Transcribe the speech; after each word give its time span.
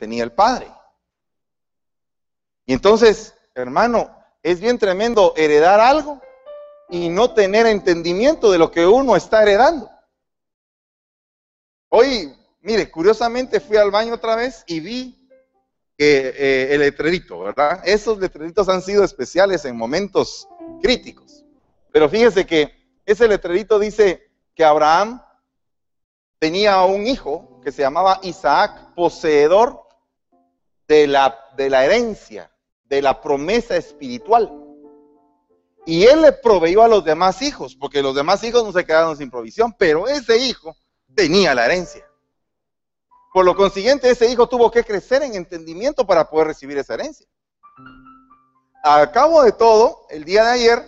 tenía 0.00 0.24
el 0.24 0.32
padre. 0.32 0.66
Y 2.66 2.72
entonces, 2.72 3.34
hermano, 3.54 4.10
es 4.42 4.58
bien 4.58 4.78
tremendo 4.78 5.34
heredar 5.36 5.78
algo 5.78 6.20
y 6.88 7.10
no 7.10 7.34
tener 7.34 7.66
entendimiento 7.66 8.50
de 8.50 8.58
lo 8.58 8.70
que 8.70 8.86
uno 8.86 9.14
está 9.14 9.42
heredando. 9.42 9.90
Hoy, 11.90 12.34
mire, 12.62 12.90
curiosamente 12.90 13.60
fui 13.60 13.76
al 13.76 13.90
baño 13.90 14.14
otra 14.14 14.36
vez 14.36 14.64
y 14.66 14.80
vi 14.80 15.28
que 15.98 16.34
eh, 16.34 16.74
el 16.74 16.80
letrerito, 16.80 17.40
¿verdad? 17.40 17.82
Esos 17.84 18.18
letreritos 18.18 18.68
han 18.70 18.80
sido 18.80 19.04
especiales 19.04 19.66
en 19.66 19.76
momentos 19.76 20.48
críticos. 20.80 21.44
Pero 21.92 22.08
fíjese 22.08 22.46
que 22.46 22.74
ese 23.04 23.28
letrerito 23.28 23.78
dice 23.78 24.30
que 24.54 24.64
Abraham 24.64 25.20
tenía 26.38 26.82
un 26.84 27.06
hijo 27.06 27.60
que 27.62 27.70
se 27.70 27.82
llamaba 27.82 28.18
Isaac, 28.22 28.94
poseedor 28.94 29.89
de 30.90 31.06
la, 31.06 31.38
de 31.56 31.70
la 31.70 31.84
herencia, 31.84 32.50
de 32.82 33.00
la 33.00 33.20
promesa 33.20 33.76
espiritual. 33.76 34.52
Y 35.86 36.02
él 36.02 36.20
le 36.22 36.32
proveyó 36.32 36.82
a 36.82 36.88
los 36.88 37.04
demás 37.04 37.42
hijos, 37.42 37.76
porque 37.76 38.02
los 38.02 38.12
demás 38.12 38.42
hijos 38.42 38.64
no 38.64 38.72
se 38.72 38.84
quedaron 38.84 39.16
sin 39.16 39.30
provisión, 39.30 39.72
pero 39.78 40.08
ese 40.08 40.36
hijo 40.38 40.74
tenía 41.14 41.54
la 41.54 41.66
herencia. 41.66 42.04
Por 43.32 43.44
lo 43.44 43.54
consiguiente, 43.54 44.10
ese 44.10 44.28
hijo 44.32 44.48
tuvo 44.48 44.68
que 44.68 44.82
crecer 44.82 45.22
en 45.22 45.36
entendimiento 45.36 46.04
para 46.04 46.28
poder 46.28 46.48
recibir 46.48 46.76
esa 46.76 46.94
herencia. 46.94 47.28
Al 48.82 49.12
cabo 49.12 49.44
de 49.44 49.52
todo, 49.52 50.06
el 50.10 50.24
día 50.24 50.42
de 50.42 50.50
ayer, 50.50 50.82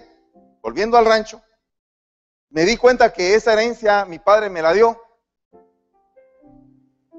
volviendo 0.63 0.97
al 0.97 1.07
rancho, 1.07 1.41
me 2.51 2.65
di 2.65 2.77
cuenta 2.77 3.13
que 3.13 3.37
esa 3.37 3.53
herencia 3.53 4.05
mi 4.05 4.19
padre 4.19 4.51
me 4.51 4.63
la 4.63 4.73
dio, 4.73 5.01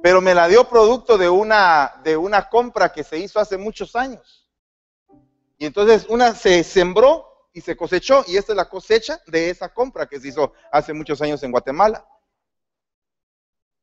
pero 0.03 0.19
me 0.19 0.35
la 0.35 0.49
dio 0.49 0.67
producto 0.67 1.17
de 1.17 1.29
una, 1.29 2.01
de 2.03 2.17
una 2.17 2.49
compra 2.49 2.91
que 2.91 3.05
se 3.05 3.17
hizo 3.17 3.39
hace 3.39 3.55
muchos 3.55 3.95
años. 3.95 4.45
Y 5.57 5.65
entonces 5.65 6.05
una 6.09 6.35
se 6.35 6.61
sembró 6.65 7.47
y 7.53 7.61
se 7.61 7.77
cosechó, 7.77 8.25
y 8.27 8.35
esta 8.35 8.51
es 8.51 8.57
la 8.57 8.67
cosecha 8.67 9.21
de 9.27 9.49
esa 9.49 9.73
compra 9.73 10.05
que 10.05 10.19
se 10.19 10.27
hizo 10.27 10.51
hace 10.73 10.91
muchos 10.91 11.21
años 11.21 11.41
en 11.43 11.51
Guatemala. 11.51 12.05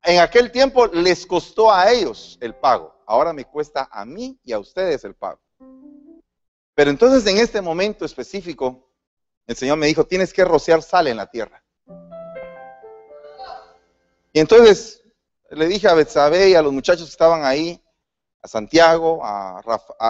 En 0.03 0.19
aquel 0.19 0.51
tiempo 0.51 0.85
les 0.85 1.25
costó 1.25 1.73
a 1.73 1.91
ellos 1.91 2.37
el 2.39 2.53
pago, 2.53 3.01
ahora 3.07 3.33
me 3.33 3.45
cuesta 3.45 3.89
a 3.91 4.05
mí 4.05 4.39
y 4.43 4.53
a 4.53 4.59
ustedes 4.59 5.03
el 5.03 5.15
pago. 5.15 5.41
Pero 6.75 6.91
entonces 6.91 7.25
en 7.25 7.39
este 7.39 7.61
momento 7.61 8.05
específico, 8.05 8.91
el 9.47 9.55
Señor 9.55 9.79
me 9.79 9.87
dijo, 9.87 10.05
tienes 10.05 10.31
que 10.33 10.45
rociar 10.45 10.83
sal 10.83 11.07
en 11.07 11.17
la 11.17 11.31
tierra. 11.31 11.63
Y 14.33 14.39
entonces 14.39 15.00
le 15.51 15.67
dije 15.67 15.87
a 15.87 15.93
Betsabe 15.93 16.49
y 16.49 16.55
a 16.55 16.61
los 16.61 16.71
muchachos 16.71 17.05
que 17.05 17.11
estaban 17.11 17.43
ahí, 17.43 17.81
a 18.41 18.47
Santiago, 18.47 19.21
a, 19.23 19.61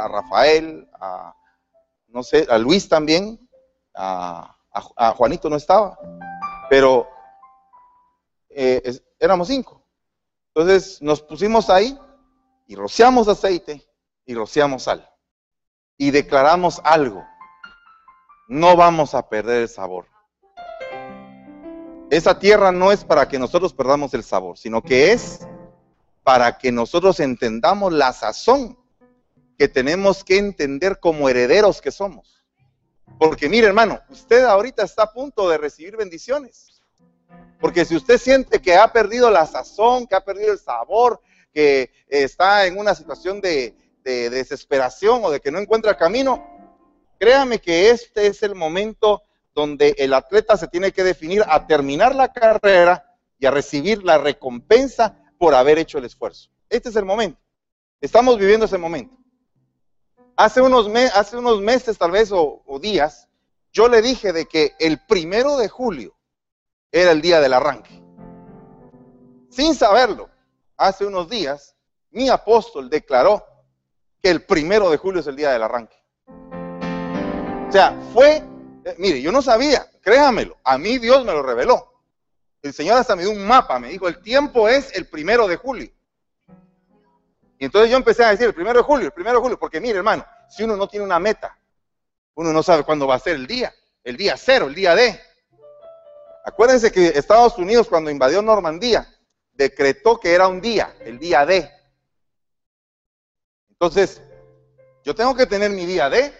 Rafael, 0.07 0.87
a, 0.99 1.35
no 2.07 2.23
sé, 2.23 2.47
a 2.49 2.57
Luis 2.57 2.87
también, 2.87 3.39
a, 3.95 4.57
Juanito 5.17 5.49
no 5.49 5.57
estaba, 5.57 5.97
pero 6.69 7.07
eh, 8.49 8.99
éramos 9.19 9.47
cinco. 9.47 9.85
Entonces 10.53 11.01
nos 11.01 11.21
pusimos 11.21 11.69
ahí 11.69 11.97
y 12.67 12.75
rociamos 12.75 13.27
aceite 13.27 13.85
y 14.25 14.33
rociamos 14.33 14.83
sal. 14.83 15.09
Y 15.97 16.11
declaramos 16.11 16.79
algo. 16.83 17.25
No 18.47 18.75
vamos 18.75 19.13
a 19.13 19.27
perder 19.27 19.63
el 19.63 19.69
sabor. 19.69 20.10
Esa 22.11 22.37
tierra 22.37 22.73
no 22.73 22.91
es 22.91 23.05
para 23.05 23.29
que 23.29 23.39
nosotros 23.39 23.73
perdamos 23.73 24.13
el 24.13 24.25
sabor, 24.25 24.57
sino 24.57 24.81
que 24.81 25.13
es 25.13 25.47
para 26.23 26.57
que 26.57 26.69
nosotros 26.69 27.21
entendamos 27.21 27.93
la 27.93 28.11
sazón 28.11 28.77
que 29.57 29.69
tenemos 29.69 30.25
que 30.25 30.37
entender 30.37 30.99
como 30.99 31.29
herederos 31.29 31.79
que 31.79 31.89
somos. 31.89 32.43
Porque 33.17 33.47
mire 33.47 33.67
hermano, 33.67 34.01
usted 34.09 34.43
ahorita 34.43 34.83
está 34.83 35.03
a 35.03 35.13
punto 35.13 35.47
de 35.47 35.57
recibir 35.57 35.95
bendiciones. 35.95 36.81
Porque 37.61 37.85
si 37.85 37.95
usted 37.95 38.17
siente 38.17 38.61
que 38.61 38.75
ha 38.75 38.91
perdido 38.91 39.31
la 39.31 39.45
sazón, 39.45 40.05
que 40.05 40.15
ha 40.15 40.25
perdido 40.25 40.51
el 40.51 40.59
sabor, 40.59 41.21
que 41.53 41.91
está 42.09 42.65
en 42.65 42.77
una 42.77 42.93
situación 42.93 43.39
de, 43.39 43.73
desesperación 44.03 45.23
o 45.23 45.31
de 45.31 45.39
que 45.39 45.49
no 45.49 45.59
encuentra 45.59 45.95
camino, 45.95 46.45
créame 47.17 47.59
que 47.59 47.89
este 47.89 48.27
es 48.27 48.43
el 48.43 48.53
momento 48.53 49.23
donde 49.53 49.95
el 49.97 50.13
atleta 50.13 50.57
se 50.57 50.67
tiene 50.67 50.91
que 50.91 51.03
definir 51.03 51.43
a 51.47 51.67
terminar 51.67 52.15
la 52.15 52.31
carrera 52.31 53.15
y 53.37 53.45
a 53.45 53.51
recibir 53.51 54.03
la 54.03 54.17
recompensa 54.17 55.17
por 55.37 55.55
haber 55.55 55.79
hecho 55.79 55.97
el 55.97 56.05
esfuerzo. 56.05 56.49
Este 56.69 56.89
es 56.89 56.95
el 56.95 57.05
momento. 57.05 57.39
Estamos 57.99 58.37
viviendo 58.37 58.65
ese 58.65 58.77
momento. 58.77 59.15
Hace 60.35 60.61
unos, 60.61 60.87
meses 61.61 61.97
tal 61.97 62.11
vez 62.11 62.31
o 62.31 62.79
días, 62.81 63.27
yo 63.73 63.87
le 63.87 64.01
dije 64.01 64.33
de 64.33 64.45
que 64.45 64.75
el 64.79 64.99
primero 65.05 65.57
de 65.57 65.69
julio 65.69 66.15
era 66.91 67.11
el 67.11 67.21
día 67.21 67.39
del 67.39 67.53
arranque. 67.53 68.01
Sin 69.49 69.75
saberlo, 69.75 70.29
hace 70.77 71.05
unos 71.05 71.29
días, 71.29 71.75
mi 72.11 72.29
apóstol 72.29 72.89
declaró 72.89 73.45
que 74.21 74.29
el 74.29 74.45
primero 74.45 74.89
de 74.89 74.97
julio 74.97 75.21
es 75.21 75.27
el 75.27 75.35
día 75.35 75.51
del 75.51 75.63
arranque. 75.63 75.95
O 77.67 77.71
sea, 77.71 77.97
fue, 78.13 78.43
eh, 78.85 78.95
mire, 78.97 79.21
yo 79.21 79.31
no 79.31 79.41
sabía, 79.41 79.89
créamelo, 80.01 80.57
a 80.63 80.77
mí 80.77 80.97
Dios 80.97 81.23
me 81.25 81.31
lo 81.31 81.43
reveló. 81.43 81.87
El 82.61 82.73
Señor 82.73 82.97
hasta 82.97 83.15
me 83.15 83.23
dio 83.23 83.31
un 83.31 83.45
mapa, 83.45 83.79
me 83.79 83.89
dijo, 83.89 84.07
el 84.07 84.21
tiempo 84.21 84.69
es 84.69 84.93
el 84.95 85.07
primero 85.07 85.47
de 85.47 85.55
julio. 85.55 85.89
Y 87.57 87.65
entonces 87.65 87.91
yo 87.91 87.97
empecé 87.97 88.23
a 88.23 88.31
decir, 88.31 88.47
el 88.47 88.53
primero 88.53 88.79
de 88.79 88.83
julio, 88.83 89.07
el 89.07 89.13
primero 89.13 89.37
de 89.37 89.41
julio, 89.41 89.59
porque 89.59 89.79
mire, 89.79 89.97
hermano, 89.97 90.25
si 90.49 90.63
uno 90.63 90.75
no 90.75 90.87
tiene 90.87 91.05
una 91.05 91.19
meta, 91.19 91.57
uno 92.35 92.51
no 92.51 92.63
sabe 92.63 92.83
cuándo 92.83 93.07
va 93.07 93.15
a 93.15 93.19
ser 93.19 93.35
el 93.35 93.47
día, 93.47 93.73
el 94.03 94.17
día 94.17 94.35
cero, 94.37 94.67
el 94.67 94.75
día 94.75 94.95
D. 94.95 95.19
Acuérdense 96.43 96.91
que 96.91 97.07
Estados 97.09 97.57
Unidos 97.57 97.87
cuando 97.87 98.09
invadió 98.09 98.41
Normandía 98.41 99.07
decretó 99.53 100.19
que 100.19 100.33
era 100.33 100.47
un 100.47 100.59
día, 100.59 100.95
el 101.01 101.19
día 101.19 101.45
D. 101.45 101.69
Entonces, 103.69 104.21
yo 105.03 105.13
tengo 105.13 105.35
que 105.35 105.45
tener 105.45 105.71
mi 105.71 105.85
día 105.85 106.09
D, 106.09 106.33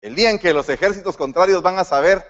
el 0.00 0.14
día 0.14 0.30
en 0.30 0.38
que 0.38 0.52
los 0.52 0.68
ejércitos 0.68 1.16
contrarios 1.16 1.62
van 1.62 1.78
a 1.78 1.84
saber 1.84 2.24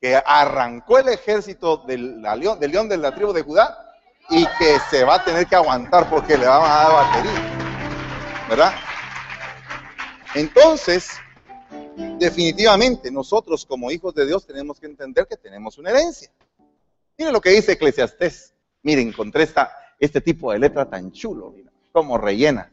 que 0.00 0.16
arrancó 0.16 0.98
el 0.98 1.08
ejército 1.08 1.78
del, 1.78 2.22
león, 2.22 2.88
de 2.88 2.96
la 2.96 3.14
tribu 3.14 3.32
de 3.32 3.42
Judá 3.42 3.94
y 4.30 4.46
que 4.58 4.78
se 4.90 5.04
va 5.04 5.16
a 5.16 5.24
tener 5.24 5.46
que 5.46 5.56
aguantar 5.56 6.08
porque 6.08 6.38
le 6.38 6.46
van 6.46 6.62
a 6.62 6.74
dar 6.74 6.92
batería. 6.92 8.46
¿Verdad? 8.48 8.72
Entonces, 10.34 11.10
definitivamente 12.18 13.10
nosotros 13.10 13.66
como 13.66 13.90
hijos 13.90 14.14
de 14.14 14.26
Dios 14.26 14.46
tenemos 14.46 14.80
que 14.80 14.86
entender 14.86 15.26
que 15.26 15.36
tenemos 15.36 15.76
una 15.78 15.90
herencia. 15.90 16.30
Miren 17.18 17.32
lo 17.32 17.40
que 17.40 17.50
dice 17.50 17.72
Eclesiastés. 17.72 18.54
Miren, 18.82 19.08
encontré 19.08 19.42
esta, 19.42 19.70
este 19.98 20.20
tipo 20.20 20.52
de 20.52 20.60
letra 20.60 20.88
tan 20.88 21.12
chulo, 21.12 21.54
como 21.92 22.16
rellena. 22.16 22.72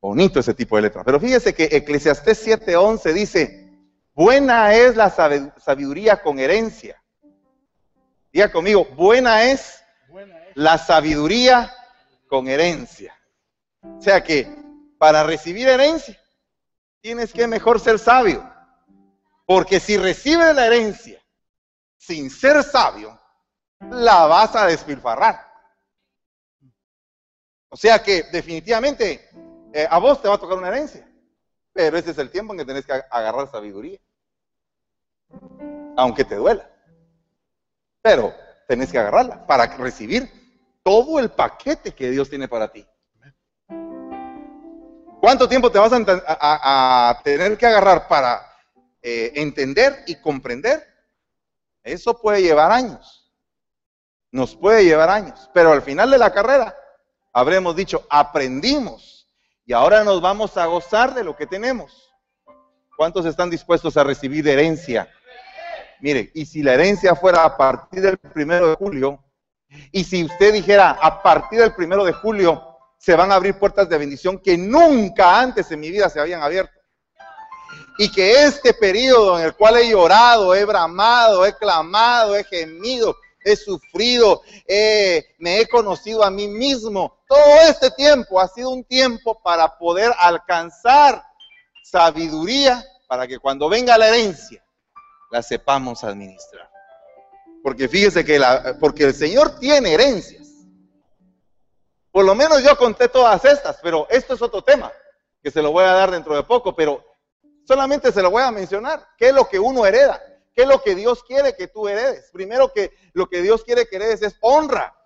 Bonito 0.00 0.40
ese 0.40 0.54
tipo 0.54 0.76
de 0.76 0.82
letra. 0.82 1.04
Pero 1.04 1.20
fíjese 1.20 1.54
que 1.54 1.64
Eclesiastés 1.64 2.46
7:11 2.46 3.12
dice, 3.12 3.70
buena 4.14 4.74
es 4.74 4.96
la 4.96 5.10
sabiduría 5.10 6.22
con 6.22 6.38
herencia. 6.38 7.02
Diga 8.32 8.50
conmigo, 8.50 8.84
buena 8.94 9.44
es 9.44 9.82
la 10.54 10.78
sabiduría 10.78 11.72
con 12.28 12.48
herencia. 12.48 13.14
O 13.82 14.00
sea 14.00 14.22
que 14.22 14.48
para 14.98 15.24
recibir 15.24 15.68
herencia 15.68 16.18
tienes 17.00 17.32
que 17.32 17.46
mejor 17.46 17.80
ser 17.80 17.98
sabio. 17.98 18.48
Porque 19.46 19.80
si 19.80 19.96
recibes 19.96 20.54
la 20.54 20.66
herencia 20.66 21.20
sin 21.96 22.30
ser 22.30 22.62
sabio, 22.62 23.20
la 23.90 24.26
vas 24.26 24.54
a 24.54 24.66
despilfarrar. 24.66 25.50
O 27.68 27.76
sea 27.76 28.02
que 28.02 28.24
definitivamente 28.24 29.28
eh, 29.72 29.86
a 29.88 29.98
vos 29.98 30.20
te 30.20 30.28
va 30.28 30.34
a 30.34 30.38
tocar 30.38 30.58
una 30.58 30.68
herencia. 30.68 31.06
Pero 31.72 31.96
ese 31.96 32.10
es 32.10 32.18
el 32.18 32.30
tiempo 32.30 32.52
en 32.52 32.58
que 32.58 32.64
tenés 32.64 32.84
que 32.84 32.92
agarrar 32.92 33.50
sabiduría. 33.50 33.98
Aunque 35.96 36.24
te 36.24 36.36
duela. 36.36 36.68
Pero 38.02 38.34
tenés 38.66 38.90
que 38.90 38.98
agarrarla 38.98 39.46
para 39.46 39.66
recibir 39.76 40.28
todo 40.82 41.18
el 41.18 41.30
paquete 41.30 41.92
que 41.94 42.10
Dios 42.10 42.28
tiene 42.28 42.48
para 42.48 42.72
ti. 42.72 42.86
¿Cuánto 45.20 45.48
tiempo 45.48 45.70
te 45.70 45.78
vas 45.78 45.92
a, 45.92 47.20
tener 47.22 47.58
que 47.58 47.66
agarrar 47.66 48.08
para 48.08 48.40
eh, 49.02 49.32
entender 49.34 50.02
y 50.06 50.14
comprender? 50.16 50.86
Eso 51.82 52.18
puede 52.18 52.42
llevar 52.42 52.72
años. 52.72 53.30
Nos 54.32 54.56
puede 54.56 54.84
llevar 54.84 55.10
años. 55.10 55.50
Pero 55.52 55.72
al 55.72 55.82
final 55.82 56.10
de 56.10 56.18
la 56.18 56.32
carrera 56.32 56.74
habremos 57.32 57.76
dicho, 57.76 58.06
aprendimos 58.08 59.19
y 59.64 59.72
ahora 59.72 60.04
nos 60.04 60.20
vamos 60.20 60.56
a 60.56 60.66
gozar 60.66 61.14
de 61.14 61.24
lo 61.24 61.36
que 61.36 61.46
tenemos. 61.46 62.12
¿Cuántos 62.96 63.24
están 63.26 63.50
dispuestos 63.50 63.96
a 63.96 64.04
recibir 64.04 64.46
herencia? 64.46 65.08
Mire, 66.00 66.30
y 66.34 66.46
si 66.46 66.62
la 66.62 66.74
herencia 66.74 67.14
fuera 67.14 67.44
a 67.44 67.56
partir 67.56 68.00
del 68.00 68.18
primero 68.18 68.68
de 68.70 68.74
julio, 68.76 69.24
y 69.92 70.04
si 70.04 70.24
usted 70.24 70.52
dijera 70.52 70.90
a 70.90 71.22
partir 71.22 71.60
del 71.60 71.74
primero 71.74 72.04
de 72.04 72.12
julio, 72.12 72.76
se 72.98 73.14
van 73.14 73.32
a 73.32 73.36
abrir 73.36 73.58
puertas 73.58 73.88
de 73.88 73.96
bendición 73.96 74.38
que 74.38 74.58
nunca 74.58 75.40
antes 75.40 75.70
en 75.70 75.80
mi 75.80 75.90
vida 75.90 76.08
se 76.08 76.20
habían 76.20 76.42
abierto. 76.42 76.72
Y 77.98 78.10
que 78.10 78.44
este 78.44 78.74
periodo 78.74 79.38
en 79.38 79.44
el 79.44 79.54
cual 79.54 79.76
he 79.76 79.90
llorado, 79.90 80.54
he 80.54 80.64
bramado, 80.64 81.46
he 81.46 81.56
clamado, 81.56 82.34
he 82.34 82.44
gemido, 82.44 83.16
he 83.44 83.56
sufrido, 83.56 84.42
me 85.38 85.60
he 85.60 85.68
conocido 85.68 86.24
a 86.24 86.30
mí 86.30 86.48
mismo, 86.48 87.19
todo 87.30 87.60
este 87.68 87.92
tiempo 87.92 88.40
ha 88.40 88.48
sido 88.48 88.70
un 88.70 88.82
tiempo 88.82 89.40
para 89.40 89.78
poder 89.78 90.12
alcanzar 90.18 91.22
sabiduría 91.84 92.84
para 93.06 93.28
que 93.28 93.38
cuando 93.38 93.68
venga 93.68 93.96
la 93.96 94.08
herencia 94.08 94.60
la 95.30 95.40
sepamos 95.40 96.02
administrar. 96.02 96.68
Porque 97.62 97.88
fíjese 97.88 98.24
que 98.24 98.36
la, 98.36 98.76
porque 98.80 99.04
el 99.04 99.14
Señor 99.14 99.60
tiene 99.60 99.92
herencias. 99.92 100.48
Por 102.10 102.24
lo 102.24 102.34
menos 102.34 102.64
yo 102.64 102.76
conté 102.76 103.08
todas 103.08 103.44
estas, 103.44 103.78
pero 103.80 104.08
esto 104.10 104.34
es 104.34 104.42
otro 104.42 104.62
tema 104.62 104.90
que 105.40 105.52
se 105.52 105.62
lo 105.62 105.70
voy 105.70 105.84
a 105.84 105.92
dar 105.92 106.10
dentro 106.10 106.34
de 106.34 106.42
poco, 106.42 106.74
pero 106.74 107.04
solamente 107.64 108.10
se 108.10 108.22
lo 108.22 108.32
voy 108.32 108.42
a 108.42 108.50
mencionar. 108.50 109.06
¿Qué 109.16 109.28
es 109.28 109.34
lo 109.34 109.48
que 109.48 109.60
uno 109.60 109.86
hereda? 109.86 110.20
¿Qué 110.52 110.62
es 110.62 110.68
lo 110.68 110.82
que 110.82 110.96
Dios 110.96 111.22
quiere 111.22 111.54
que 111.54 111.68
tú 111.68 111.86
heredes? 111.86 112.28
Primero 112.32 112.72
que 112.72 112.90
lo 113.12 113.28
que 113.28 113.40
Dios 113.40 113.62
quiere 113.62 113.86
que 113.86 113.96
heredes 113.96 114.20
es 114.22 114.36
honra. 114.40 114.96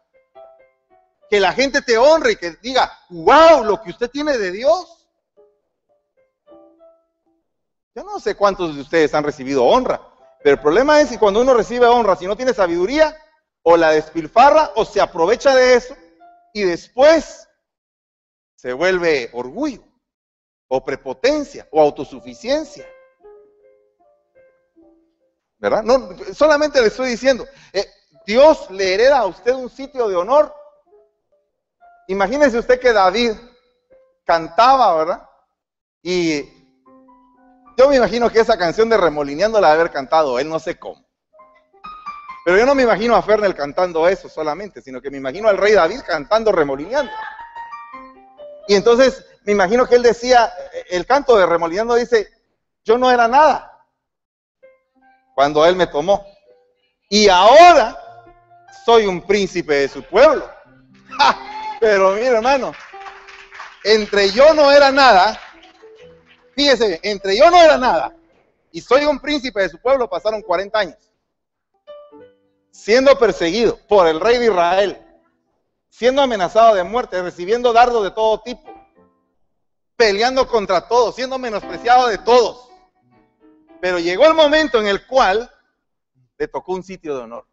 Que 1.35 1.41
la 1.41 1.53
gente 1.53 1.83
te 1.83 1.99
honre 1.99 2.31
y 2.31 2.37
que 2.37 2.53
diga, 2.63 2.97
wow, 3.09 3.65
lo 3.65 3.83
que 3.83 3.91
usted 3.91 4.09
tiene 4.09 4.39
de 4.39 4.53
Dios. 4.53 5.05
Yo 7.93 8.05
no 8.05 8.21
sé 8.21 8.37
cuántos 8.37 8.77
de 8.77 8.81
ustedes 8.81 9.13
han 9.15 9.25
recibido 9.25 9.65
honra, 9.65 10.01
pero 10.45 10.55
el 10.55 10.63
problema 10.63 11.01
es 11.01 11.11
que 11.11 11.19
cuando 11.19 11.41
uno 11.41 11.53
recibe 11.53 11.87
honra, 11.87 12.15
si 12.15 12.29
no 12.29 12.37
tiene 12.37 12.55
sabiduría, 12.55 13.17
o 13.65 13.77
la 13.77 13.91
despilfarra 13.91 14.71
o 14.77 14.85
se 14.85 15.01
aprovecha 15.01 15.57
de 15.57 15.75
eso 15.75 15.97
y 16.53 16.63
después 16.63 17.49
se 18.55 18.73
vuelve 18.73 19.31
orgullo 19.33 19.83
o 20.69 20.85
prepotencia 20.85 21.67
o 21.73 21.81
autosuficiencia. 21.81 22.87
¿Verdad? 25.59 25.83
No, 25.83 26.11
solamente 26.33 26.81
le 26.81 26.87
estoy 26.87 27.11
diciendo, 27.11 27.45
eh, 27.73 27.91
Dios 28.25 28.71
le 28.71 28.95
hereda 28.95 29.19
a 29.19 29.27
usted 29.27 29.53
un 29.53 29.69
sitio 29.69 30.07
de 30.07 30.15
honor. 30.15 30.55
Imagínese 32.09 32.59
usted 32.59 32.81
que 32.81 32.93
David 32.93 33.33
cantaba, 34.25 34.95
¿verdad? 34.97 35.29
Y 36.03 36.43
yo 37.77 37.89
me 37.89 37.97
imagino 37.97 38.31
que 38.31 38.41
esa 38.41 38.59
canción 38.59 38.89
de 38.89 38.97
Remolineando 38.97 39.61
la 39.61 39.73
haber 39.73 39.91
cantado, 39.91 40.39
él 40.39 40.49
no 40.49 40.59
sé 40.59 40.79
cómo. 40.79 41.05
Pero 42.45 42.59
yo 42.59 42.67
no 42.67 42.75
me 42.75 42.83
imagino 42.83 43.17
a 43.17 43.23
Fernel 43.23 43.55
cantando 43.55 44.07
eso 44.07 44.29
solamente, 44.29 44.83
sino 44.83 45.01
que 45.01 45.11
me 45.11 45.17
imagino 45.17 45.49
al 45.49 45.57
rey 45.57 45.73
David 45.73 46.03
cantando 46.07 46.53
remolineando. 46.53 47.11
Y 48.69 48.75
entonces 48.75 49.25
me 49.45 49.53
imagino 49.53 49.87
que 49.87 49.95
él 49.95 50.03
decía, 50.03 50.53
el 50.91 51.07
canto 51.07 51.37
de 51.39 51.47
remolineando 51.47 51.95
dice, 51.95 52.29
yo 52.85 52.99
no 52.99 53.11
era 53.11 53.29
nada 53.29 53.71
cuando 55.35 55.65
él 55.65 55.75
me 55.75 55.87
tomó. 55.87 56.27
Y 57.09 57.29
ahora 57.29 57.99
soy 58.85 59.07
un 59.07 59.23
príncipe 59.23 59.75
de 59.75 59.89
su 59.89 60.03
pueblo. 60.03 60.49
Pero 61.85 62.13
mire 62.13 62.29
hermano, 62.29 62.73
entre 63.85 64.31
yo 64.31 64.55
no 64.55 64.73
era 64.73 64.91
nada, 64.91 65.39
fíjese, 66.55 66.99
entre 67.03 67.37
yo 67.37 67.51
no 67.51 67.63
era 67.63 67.77
nada 67.77 68.17
y 68.73 68.81
soy 68.81 69.05
un 69.05 69.21
príncipe 69.21 69.61
de 69.61 69.69
su 69.69 69.79
pueblo 69.79 70.09
pasaron 70.09 70.41
40 70.41 70.79
años 70.79 70.97
siendo 72.71 73.19
perseguido 73.19 73.79
por 73.87 74.07
el 74.07 74.19
rey 74.19 74.39
de 74.39 74.47
Israel, 74.47 74.99
siendo 75.91 76.23
amenazado 76.23 76.75
de 76.75 76.85
muerte, 76.85 77.21
recibiendo 77.21 77.75
dardos 77.75 78.03
de 78.03 78.13
todo 78.13 78.41
tipo, 78.41 78.73
peleando 79.95 80.49
contra 80.49 80.89
todos, 80.89 81.15
siendo 81.15 81.39
menospreciado 81.39 82.09
de 82.09 82.17
todos. 82.17 82.67
Pero 83.83 83.99
llegó 83.99 84.25
el 84.25 84.33
momento 84.33 84.81
en 84.81 84.87
el 84.87 85.07
cual 85.07 85.51
le 86.39 86.49
tocó 86.49 86.73
un 86.73 86.83
sitio 86.83 87.15
de 87.15 87.25
honor. 87.25 87.47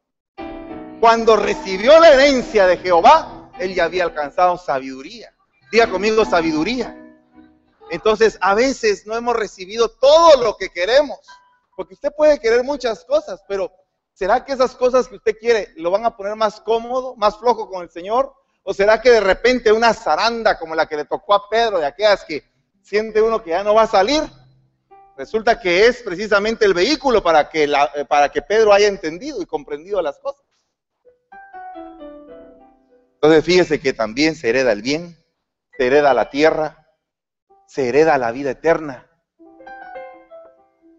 Cuando 1.02 1.36
recibió 1.36 2.00
la 2.00 2.14
herencia 2.14 2.66
de 2.66 2.78
Jehová, 2.78 3.41
él 3.64 3.76
ya 3.76 3.86
había 3.86 4.04
alcanzado 4.04 4.58
sabiduría. 4.58 5.34
Diga 5.72 5.90
conmigo 5.90 6.26
sabiduría. 6.26 6.98
Entonces, 7.90 8.38
a 8.42 8.56
veces 8.56 9.06
no 9.06 9.16
hemos 9.16 9.36
recibido 9.36 9.90
todo 9.90 10.42
lo 10.42 10.58
que 10.58 10.70
queremos, 10.70 11.20
porque 11.76 11.94
usted 11.94 12.12
puede 12.16 12.40
querer 12.40 12.64
muchas 12.64 13.04
cosas, 13.06 13.44
pero 13.48 13.72
¿Será 14.22 14.46
que 14.46 14.54
esas 14.54 14.76
cosas 14.76 15.08
que 15.08 15.16
usted 15.16 15.36
quiere 15.40 15.70
lo 15.78 15.90
van 15.90 16.06
a 16.06 16.16
poner 16.16 16.36
más 16.36 16.62
cómodo, 16.62 17.16
más 17.16 17.40
flojo 17.40 17.68
con 17.68 17.82
el 17.82 17.90
Señor? 17.90 18.34
¿O 18.62 18.72
será 18.72 19.02
que 19.02 19.10
de 19.10 19.20
repente 19.20 19.72
una 19.72 19.96
zaranda 19.96 20.60
como 20.60 20.76
la 20.76 20.86
que 20.86 20.96
le 20.96 21.06
tocó 21.06 21.34
a 21.34 21.50
Pedro, 21.50 21.80
de 21.80 21.88
aquellas 21.88 22.24
que 22.24 22.44
siente 22.84 23.20
uno 23.20 23.44
que 23.44 23.50
ya 23.50 23.64
no 23.64 23.74
va 23.74 23.82
a 23.82 23.88
salir, 23.88 24.22
resulta 25.18 25.60
que 25.60 25.88
es 25.88 26.04
precisamente 26.04 26.66
el 26.66 26.76
vehículo 26.76 27.24
para 27.24 27.50
que, 27.50 27.64
eh, 27.64 28.06
para 28.08 28.30
que 28.30 28.44
Pedro 28.44 28.74
haya 28.74 28.88
entendido 28.88 29.42
y 29.42 29.48
comprendido 29.48 30.02
las 30.04 30.20
cosas? 30.20 30.44
Entonces 33.22 33.46
fíjese 33.46 33.80
que 33.80 33.94
también 33.94 34.36
se 34.36 34.50
hereda 34.50 34.72
el 34.72 34.82
bien, 34.82 35.16
se 35.78 35.86
hereda 35.86 36.16
la 36.16 36.32
tierra, 36.32 36.88
se 37.68 37.88
hereda 37.88 38.18
la 38.18 38.32
vida 38.32 38.50
eterna, 38.52 39.08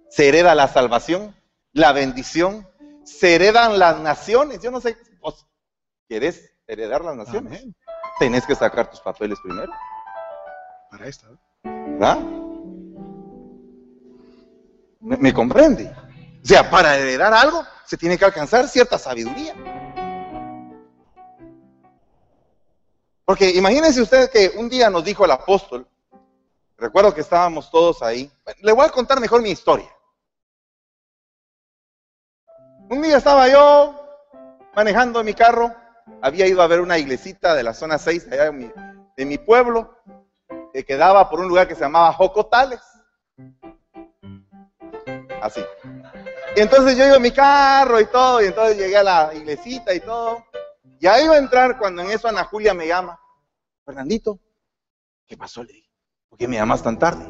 se 0.08 0.28
hereda 0.28 0.54
la 0.54 0.68
salvación, 0.68 1.34
la 1.72 1.92
bendición, 1.92 2.68
se 3.02 3.34
heredan 3.34 3.76
las 3.80 3.98
naciones. 3.98 4.60
Yo 4.62 4.70
no 4.70 4.80
sé, 4.80 4.96
¿quieres 6.06 6.54
heredar 6.68 7.04
las 7.04 7.16
naciones? 7.16 7.64
Tenés 8.20 8.46
que 8.46 8.54
sacar 8.54 8.88
tus 8.88 9.00
papeles 9.00 9.38
primero. 9.42 9.72
Para 10.92 11.08
esta. 11.08 11.26
¿Verdad? 11.64 12.18
¿Me, 15.00 15.16
¿Me, 15.16 15.34
comprende? 15.34 15.92
O 16.40 16.46
sea, 16.46 16.70
para 16.70 16.96
heredar 16.96 17.34
algo 17.34 17.64
se 17.84 17.96
tiene 17.96 18.16
que 18.16 18.24
alcanzar 18.24 18.68
cierta 18.68 18.96
sabiduría. 18.96 19.56
Porque 23.24 23.50
imagínense 23.50 24.02
usted 24.02 24.30
que 24.30 24.52
un 24.56 24.68
día 24.68 24.90
nos 24.90 25.04
dijo 25.04 25.24
el 25.24 25.30
apóstol, 25.30 25.86
recuerdo 26.76 27.14
que 27.14 27.20
estábamos 27.20 27.70
todos 27.70 28.02
ahí, 28.02 28.30
le 28.60 28.72
voy 28.72 28.86
a 28.86 28.90
contar 28.90 29.20
mejor 29.20 29.42
mi 29.42 29.50
historia. 29.50 29.88
Un 32.90 33.00
día 33.00 33.16
estaba 33.16 33.48
yo 33.48 33.98
manejando 34.74 35.22
mi 35.22 35.34
carro, 35.34 35.74
había 36.20 36.46
ido 36.46 36.60
a 36.62 36.66
ver 36.66 36.80
una 36.80 36.98
iglesita 36.98 37.54
de 37.54 37.62
la 37.62 37.74
zona 37.74 37.98
6 37.98 38.28
allá 38.30 38.50
de 39.16 39.24
mi, 39.24 39.38
pueblo, 39.38 39.96
que 40.72 40.84
quedaba 40.84 41.30
por 41.30 41.40
un 41.40 41.48
lugar 41.48 41.68
que 41.68 41.74
se 41.74 41.82
llamaba 41.82 42.12
Jocotales. 42.12 42.80
Así. 45.40 45.64
Y 46.56 46.60
entonces 46.60 46.96
yo 46.96 47.06
iba 47.06 47.16
en 47.16 47.22
mi 47.22 47.30
carro 47.30 48.00
y 48.00 48.06
todo, 48.06 48.42
y 48.42 48.46
entonces 48.46 48.76
llegué 48.76 48.96
a 48.96 49.02
la 49.02 49.34
iglesita 49.34 49.94
y 49.94 50.00
todo. 50.00 50.44
Y 51.00 51.06
ahí 51.06 51.24
iba 51.24 51.34
a 51.34 51.38
entrar 51.38 51.78
cuando 51.78 52.02
en 52.02 52.10
eso 52.10 52.28
Ana 52.28 52.44
Julia 52.44 52.74
me 52.74 52.86
llama. 52.86 53.18
Fernandito, 53.84 54.38
¿qué 55.26 55.36
pasó? 55.36 55.64
Le 55.64 55.72
dije, 55.72 55.90
¿por 56.28 56.38
qué 56.38 56.46
me 56.46 56.56
llamas 56.56 56.82
tan 56.82 56.98
tarde? 56.98 57.26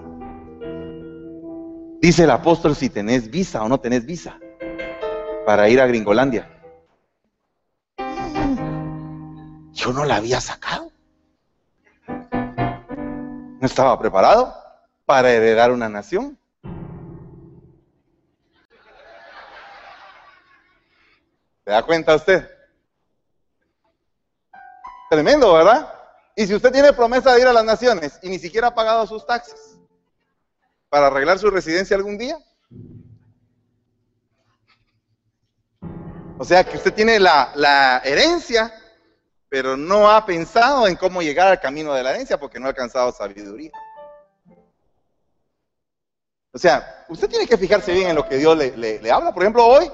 Dice 2.00 2.25
el 2.25 2.30
apóstol 2.30 2.76
si 2.76 2.90
tenés 2.90 3.30
visa 3.30 3.62
o 3.62 3.68
no 3.68 3.80
tenés 3.80 4.04
visa 4.04 4.38
para 5.47 5.68
ir 5.68 5.80
a 5.80 5.87
Gringolandia. 5.87 6.49
Yo 9.73 9.92
no 9.92 10.04
la 10.04 10.16
había 10.16 10.40
sacado. 10.40 10.92
No 12.21 13.66
estaba 13.66 13.99
preparado 13.99 14.54
para 15.06 15.30
heredar 15.30 15.71
una 15.71 15.88
nación. 15.88 16.38
¿Se 21.64 21.71
da 21.71 21.82
cuenta 21.82 22.16
usted? 22.16 22.49
Tremendo, 25.09 25.52
¿verdad? 25.54 26.01
Y 26.37 26.47
si 26.47 26.55
usted 26.55 26.73
tiene 26.73 26.93
promesa 26.93 27.35
de 27.35 27.41
ir 27.41 27.47
a 27.47 27.53
las 27.53 27.65
naciones 27.65 28.19
y 28.23 28.29
ni 28.29 28.39
siquiera 28.39 28.69
ha 28.69 28.75
pagado 28.75 29.07
sus 29.07 29.27
taxes 29.27 29.79
para 30.89 31.09
arreglar 31.09 31.39
su 31.39 31.51
residencia 31.51 31.97
algún 31.97 32.19
día, 32.19 32.39
O 36.43 36.45
sea 36.45 36.65
que 36.65 36.77
usted 36.77 36.93
tiene 36.93 37.21
la, 37.21 38.03
herencia, 38.05 38.75
pero 39.49 39.77
no 39.77 40.11
ha 40.11 40.27
pensado 40.27 40.89
en 40.89 40.97
cómo 40.97 41.23
llegar 41.23 41.47
al 41.47 41.61
camino 41.61 41.95
de 41.95 42.03
la 42.03 42.11
herencia 42.11 42.37
porque 42.37 42.59
no 42.59 42.67
ha 42.67 42.71
alcanzado 42.71 43.12
sabiduría. 43.12 43.71
O 46.53 46.59
sea, 46.59 47.07
usted 47.09 47.29
tiene 47.29 47.47
que 47.47 47.57
fijarse 47.57 47.93
bien 47.93 48.11
en 48.11 48.17
lo 48.17 48.29
que 48.29 48.39
Dios 48.39 48.59
le, 48.59 49.12
habla. 49.12 49.33
Por 49.33 49.45
ejemplo, 49.45 49.65
hoy, 49.65 49.87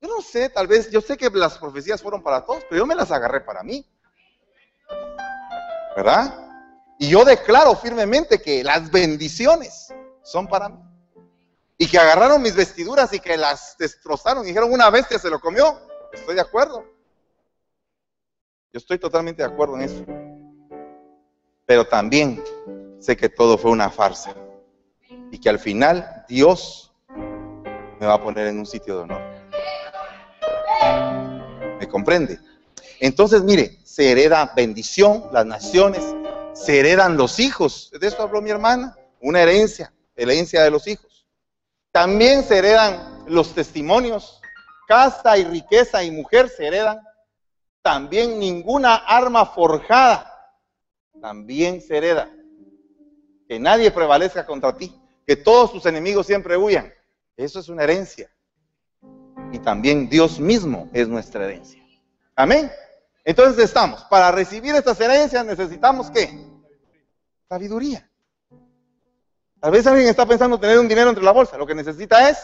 yo 0.00 0.08
no 0.08 0.22
sé, 0.22 0.48
tal 0.48 0.66
vez, 0.66 0.90
yo 0.90 1.02
sé 1.02 1.18
que 1.18 1.28
las 1.28 1.58
profecías 1.58 2.00
fueron 2.00 2.22
para 2.22 2.46
todos, 2.46 2.64
pero 2.70 2.78
yo 2.80 2.86
me 2.86 2.94
las 2.94 3.10
agarré 3.10 3.42
para 3.42 3.62
mí. 3.62 3.86
¿Verdad? 5.96 6.46
Y 6.98 7.08
yo 7.08 7.24
declaro 7.24 7.74
firmemente 7.74 8.38
que 8.40 8.62
las 8.62 8.90
bendiciones 8.90 9.94
son 10.22 10.46
para 10.46 10.68
mí 10.68 10.78
y 11.78 11.86
que 11.88 11.98
agarraron 11.98 12.42
mis 12.42 12.54
vestiduras 12.54 13.12
y 13.14 13.20
que 13.20 13.36
las 13.36 13.76
destrozaron 13.78 14.44
y 14.44 14.48
dijeron 14.48 14.72
una 14.72 14.90
bestia 14.90 15.18
se 15.18 15.30
lo 15.30 15.40
comió. 15.40 15.80
Estoy 16.12 16.34
de 16.34 16.42
acuerdo. 16.42 16.84
Yo 18.72 18.78
estoy 18.78 18.98
totalmente 18.98 19.42
de 19.42 19.48
acuerdo 19.48 19.76
en 19.76 19.82
eso. 19.82 20.04
Pero 21.64 21.86
también 21.86 22.42
sé 23.00 23.16
que 23.16 23.30
todo 23.30 23.56
fue 23.56 23.70
una 23.70 23.90
farsa 23.90 24.34
y 25.30 25.38
que 25.38 25.48
al 25.48 25.58
final 25.58 26.24
Dios 26.28 26.92
me 27.98 28.06
va 28.06 28.14
a 28.14 28.22
poner 28.22 28.46
en 28.48 28.58
un 28.58 28.66
sitio 28.66 28.96
de 28.96 29.02
honor. 29.02 29.22
¿Me 31.78 31.88
comprende? 31.88 32.38
Entonces, 33.00 33.42
mire, 33.42 33.78
se 33.84 34.10
hereda 34.10 34.52
bendición, 34.54 35.24
las 35.32 35.46
naciones, 35.46 36.02
se 36.54 36.80
heredan 36.80 37.16
los 37.16 37.38
hijos. 37.38 37.90
De 37.98 38.06
esto 38.06 38.22
habló 38.22 38.40
mi 38.40 38.50
hermana, 38.50 38.96
una 39.20 39.42
herencia, 39.42 39.92
herencia 40.14 40.62
de 40.62 40.70
los 40.70 40.86
hijos. 40.86 41.26
También 41.92 42.42
se 42.42 42.58
heredan 42.58 43.24
los 43.26 43.54
testimonios, 43.54 44.40
casa 44.86 45.36
y 45.38 45.44
riqueza 45.44 46.02
y 46.04 46.10
mujer 46.10 46.48
se 46.48 46.66
heredan. 46.66 47.00
También 47.82 48.38
ninguna 48.38 48.94
arma 48.96 49.46
forjada 49.46 50.32
también 51.20 51.80
se 51.80 51.96
hereda. 51.96 52.30
Que 53.48 53.58
nadie 53.58 53.90
prevalezca 53.90 54.44
contra 54.44 54.76
ti, 54.76 54.94
que 55.26 55.36
todos 55.36 55.72
tus 55.72 55.86
enemigos 55.86 56.26
siempre 56.26 56.56
huyan. 56.56 56.92
Eso 57.36 57.60
es 57.60 57.68
una 57.68 57.84
herencia. 57.84 58.30
Y 59.52 59.58
también 59.58 60.08
Dios 60.08 60.40
mismo 60.40 60.90
es 60.92 61.08
nuestra 61.08 61.44
herencia. 61.44 61.82
Amén. 62.34 62.70
Entonces 63.26 63.64
estamos, 63.64 64.04
para 64.04 64.30
recibir 64.30 64.74
estas 64.76 65.00
herencias 65.00 65.44
necesitamos 65.44 66.10
qué? 66.12 66.48
Sabiduría. 67.48 68.08
Tal 69.60 69.72
vez 69.72 69.84
alguien 69.86 70.08
está 70.08 70.24
pensando 70.24 70.60
tener 70.60 70.78
un 70.78 70.86
dinero 70.86 71.08
entre 71.08 71.24
la 71.24 71.32
bolsa. 71.32 71.58
Lo 71.58 71.66
que 71.66 71.74
necesita 71.74 72.30
es, 72.30 72.38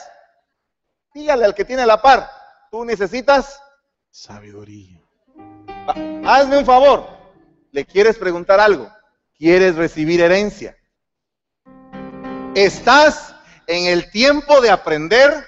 dígale 1.14 1.44
al 1.44 1.54
que 1.54 1.64
tiene 1.64 1.86
la 1.86 2.02
par, 2.02 2.28
tú 2.70 2.84
necesitas 2.84 3.62
Sabiduría. 4.10 5.00
Hazme 6.26 6.58
un 6.58 6.66
favor. 6.66 7.06
Le 7.70 7.86
quieres 7.86 8.18
preguntar 8.18 8.60
algo. 8.60 8.92
Quieres 9.38 9.76
recibir 9.76 10.20
herencia. 10.20 10.76
Estás 12.54 13.34
en 13.66 13.86
el 13.86 14.10
tiempo 14.10 14.60
de 14.60 14.70
aprender 14.70 15.46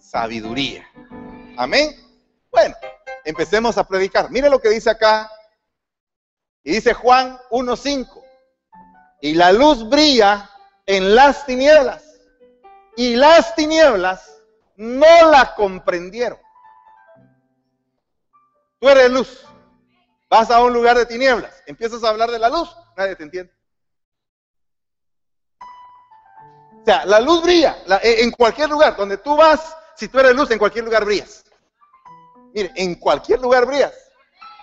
sabiduría. 0.00 0.84
Amén. 1.56 1.94
Bueno, 2.50 2.74
empecemos 3.24 3.76
a 3.78 3.86
predicar. 3.86 4.30
Mire 4.30 4.48
lo 4.50 4.60
que 4.60 4.68
dice 4.70 4.90
acá. 4.90 5.30
Y 6.62 6.72
dice 6.72 6.92
Juan 6.94 7.38
1.5. 7.50 8.22
Y 9.20 9.34
la 9.34 9.52
luz 9.52 9.88
brilla 9.88 10.50
en 10.86 11.14
las 11.14 11.46
tinieblas. 11.46 12.04
Y 12.96 13.16
las 13.16 13.54
tinieblas 13.54 14.42
no 14.76 15.30
la 15.30 15.54
comprendieron. 15.54 16.38
Tú 18.80 18.88
eres 18.88 19.10
luz. 19.10 19.44
Vas 20.30 20.50
a 20.50 20.62
un 20.62 20.72
lugar 20.72 20.96
de 20.96 21.06
tinieblas. 21.06 21.62
Empiezas 21.66 22.04
a 22.04 22.10
hablar 22.10 22.30
de 22.30 22.38
la 22.38 22.48
luz. 22.48 22.74
Nadie 22.96 23.16
te 23.16 23.22
entiende. 23.24 23.52
O 26.80 26.84
sea, 26.84 27.04
la 27.06 27.20
luz 27.20 27.42
brilla 27.42 27.76
la- 27.86 28.00
en 28.02 28.30
cualquier 28.30 28.68
lugar. 28.70 28.96
Donde 28.96 29.18
tú 29.18 29.36
vas, 29.36 29.74
si 29.96 30.08
tú 30.08 30.18
eres 30.20 30.34
luz, 30.34 30.50
en 30.50 30.58
cualquier 30.58 30.84
lugar 30.84 31.04
brillas. 31.04 31.44
Mire, 32.54 32.72
en 32.76 32.94
cualquier 32.94 33.40
lugar 33.40 33.66
brillas. 33.66 33.94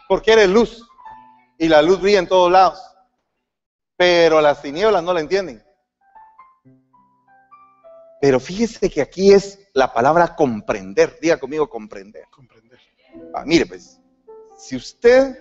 Porque 0.07 0.33
eres 0.33 0.49
luz. 0.49 0.87
Y 1.57 1.67
la 1.67 1.81
luz 1.81 2.01
brilla 2.01 2.19
en 2.19 2.27
todos 2.27 2.51
lados. 2.51 2.81
Pero 3.97 4.41
las 4.41 4.61
tinieblas 4.61 5.03
no 5.03 5.13
la 5.13 5.21
entienden. 5.21 5.63
Pero 8.21 8.39
fíjese 8.39 8.89
que 8.89 9.01
aquí 9.01 9.31
es 9.31 9.59
la 9.73 9.93
palabra 9.93 10.35
comprender. 10.35 11.19
Diga 11.21 11.37
conmigo 11.39 11.69
comprender. 11.69 12.25
Comprender. 12.29 12.79
Ah, 13.33 13.43
mire, 13.45 13.65
pues, 13.65 13.99
si 14.57 14.75
usted 14.75 15.37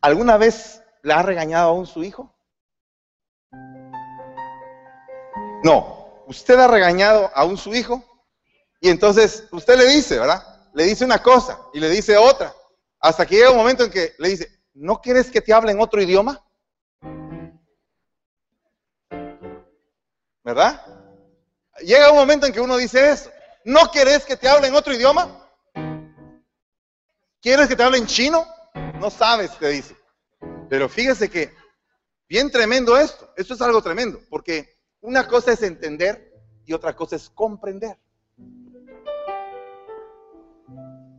alguna 0.00 0.36
vez 0.36 0.82
le 1.02 1.12
ha 1.12 1.22
regañado 1.22 1.70
aún 1.70 1.86
su 1.86 2.02
hijo, 2.02 2.34
no, 5.64 6.24
usted 6.26 6.58
ha 6.58 6.68
regañado 6.68 7.30
aún 7.34 7.56
su 7.56 7.74
hijo 7.74 8.04
y 8.80 8.90
entonces 8.90 9.44
usted 9.50 9.76
le 9.76 9.86
dice, 9.86 10.18
¿verdad? 10.18 10.42
Le 10.74 10.84
dice 10.84 11.04
una 11.04 11.22
cosa 11.22 11.58
y 11.72 11.80
le 11.80 11.88
dice 11.88 12.16
otra, 12.16 12.54
hasta 13.00 13.26
que 13.26 13.36
llega 13.36 13.50
un 13.50 13.56
momento 13.56 13.84
en 13.84 13.90
que 13.90 14.14
le 14.18 14.28
dice, 14.28 14.60
¿no 14.74 15.00
quieres 15.00 15.30
que 15.30 15.40
te 15.40 15.52
hable 15.52 15.72
en 15.72 15.80
otro 15.80 16.00
idioma? 16.00 16.44
¿Verdad? 20.44 20.80
Llega 21.80 22.10
un 22.10 22.16
momento 22.16 22.46
en 22.46 22.52
que 22.52 22.60
uno 22.60 22.76
dice 22.76 23.10
eso. 23.10 23.30
¿No 23.64 23.90
querés 23.90 24.24
que 24.24 24.36
te 24.36 24.48
hable 24.48 24.68
en 24.68 24.74
otro 24.74 24.94
idioma? 24.94 25.46
¿Quieres 27.40 27.68
que 27.68 27.76
te 27.76 27.82
hable 27.82 27.98
en 27.98 28.06
chino? 28.06 28.46
No 28.94 29.10
sabes, 29.10 29.56
te 29.58 29.68
dice. 29.68 29.96
Pero 30.68 30.88
fíjese 30.88 31.28
que 31.28 31.54
bien 32.28 32.50
tremendo 32.50 32.96
esto. 32.96 33.32
Esto 33.36 33.54
es 33.54 33.60
algo 33.60 33.82
tremendo, 33.82 34.20
porque 34.30 34.78
una 35.00 35.26
cosa 35.28 35.52
es 35.52 35.62
entender 35.62 36.32
y 36.64 36.72
otra 36.72 36.94
cosa 36.96 37.16
es 37.16 37.28
comprender. 37.30 37.98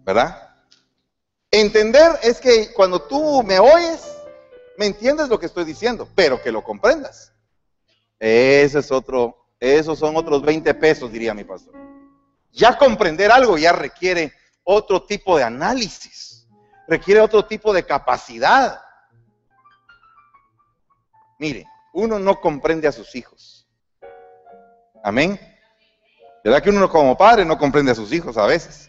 ¿Verdad? 0.03 0.49
Entender 1.51 2.11
es 2.21 2.39
que 2.39 2.71
cuando 2.73 3.01
tú 3.01 3.43
me 3.43 3.59
oyes, 3.59 4.07
me 4.77 4.85
entiendes 4.85 5.29
lo 5.29 5.39
que 5.39 5.47
estoy 5.47 5.65
diciendo, 5.65 6.07
pero 6.15 6.41
que 6.41 6.51
lo 6.51 6.63
comprendas. 6.63 7.33
Ese 8.19 8.79
es 8.79 8.91
otro, 8.91 9.47
esos 9.59 9.97
son 9.97 10.15
otros 10.15 10.41
20 10.41 10.73
pesos, 10.75 11.11
diría 11.11 11.33
mi 11.33 11.43
pastor. 11.43 11.73
Ya 12.51 12.77
comprender 12.77 13.31
algo 13.31 13.57
ya 13.57 13.71
requiere 13.71 14.33
otro 14.63 15.03
tipo 15.03 15.37
de 15.37 15.43
análisis, 15.43 16.47
requiere 16.87 17.21
otro 17.21 17.45
tipo 17.45 17.73
de 17.73 17.83
capacidad. 17.83 18.81
Mire, 21.39 21.65
uno 21.93 22.19
no 22.19 22.39
comprende 22.39 22.87
a 22.87 22.91
sus 22.91 23.15
hijos. 23.15 23.67
Amén. 25.03 25.39
¿Verdad 26.43 26.61
que 26.61 26.69
uno 26.69 26.89
como 26.89 27.17
padre 27.17 27.45
no 27.45 27.57
comprende 27.57 27.91
a 27.91 27.95
sus 27.95 28.11
hijos 28.13 28.37
a 28.37 28.45
veces? 28.45 28.88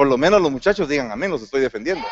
Por 0.00 0.08
lo 0.08 0.16
menos 0.16 0.40
los 0.40 0.50
muchachos 0.50 0.88
digan 0.88 1.12
amén, 1.12 1.30
los 1.30 1.42
estoy 1.42 1.60
defendiendo. 1.60 2.06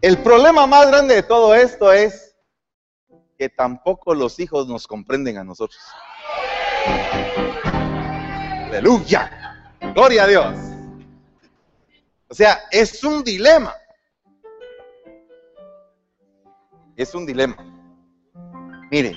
El 0.00 0.18
problema 0.18 0.66
más 0.66 0.88
grande 0.88 1.14
de 1.14 1.22
todo 1.22 1.54
esto 1.54 1.92
es 1.92 2.34
que 3.38 3.48
tampoco 3.48 4.16
los 4.16 4.40
hijos 4.40 4.66
nos 4.66 4.88
comprenden 4.88 5.38
a 5.38 5.44
nosotros. 5.44 5.80
Aleluya. 8.66 9.30
Gloria 9.94 10.24
a 10.24 10.26
Dios. 10.26 10.56
O 12.26 12.34
sea, 12.34 12.62
es 12.72 13.04
un 13.04 13.22
dilema. 13.22 13.72
Es 16.96 17.14
un 17.14 17.24
dilema. 17.24 17.56
Mire, 18.90 19.16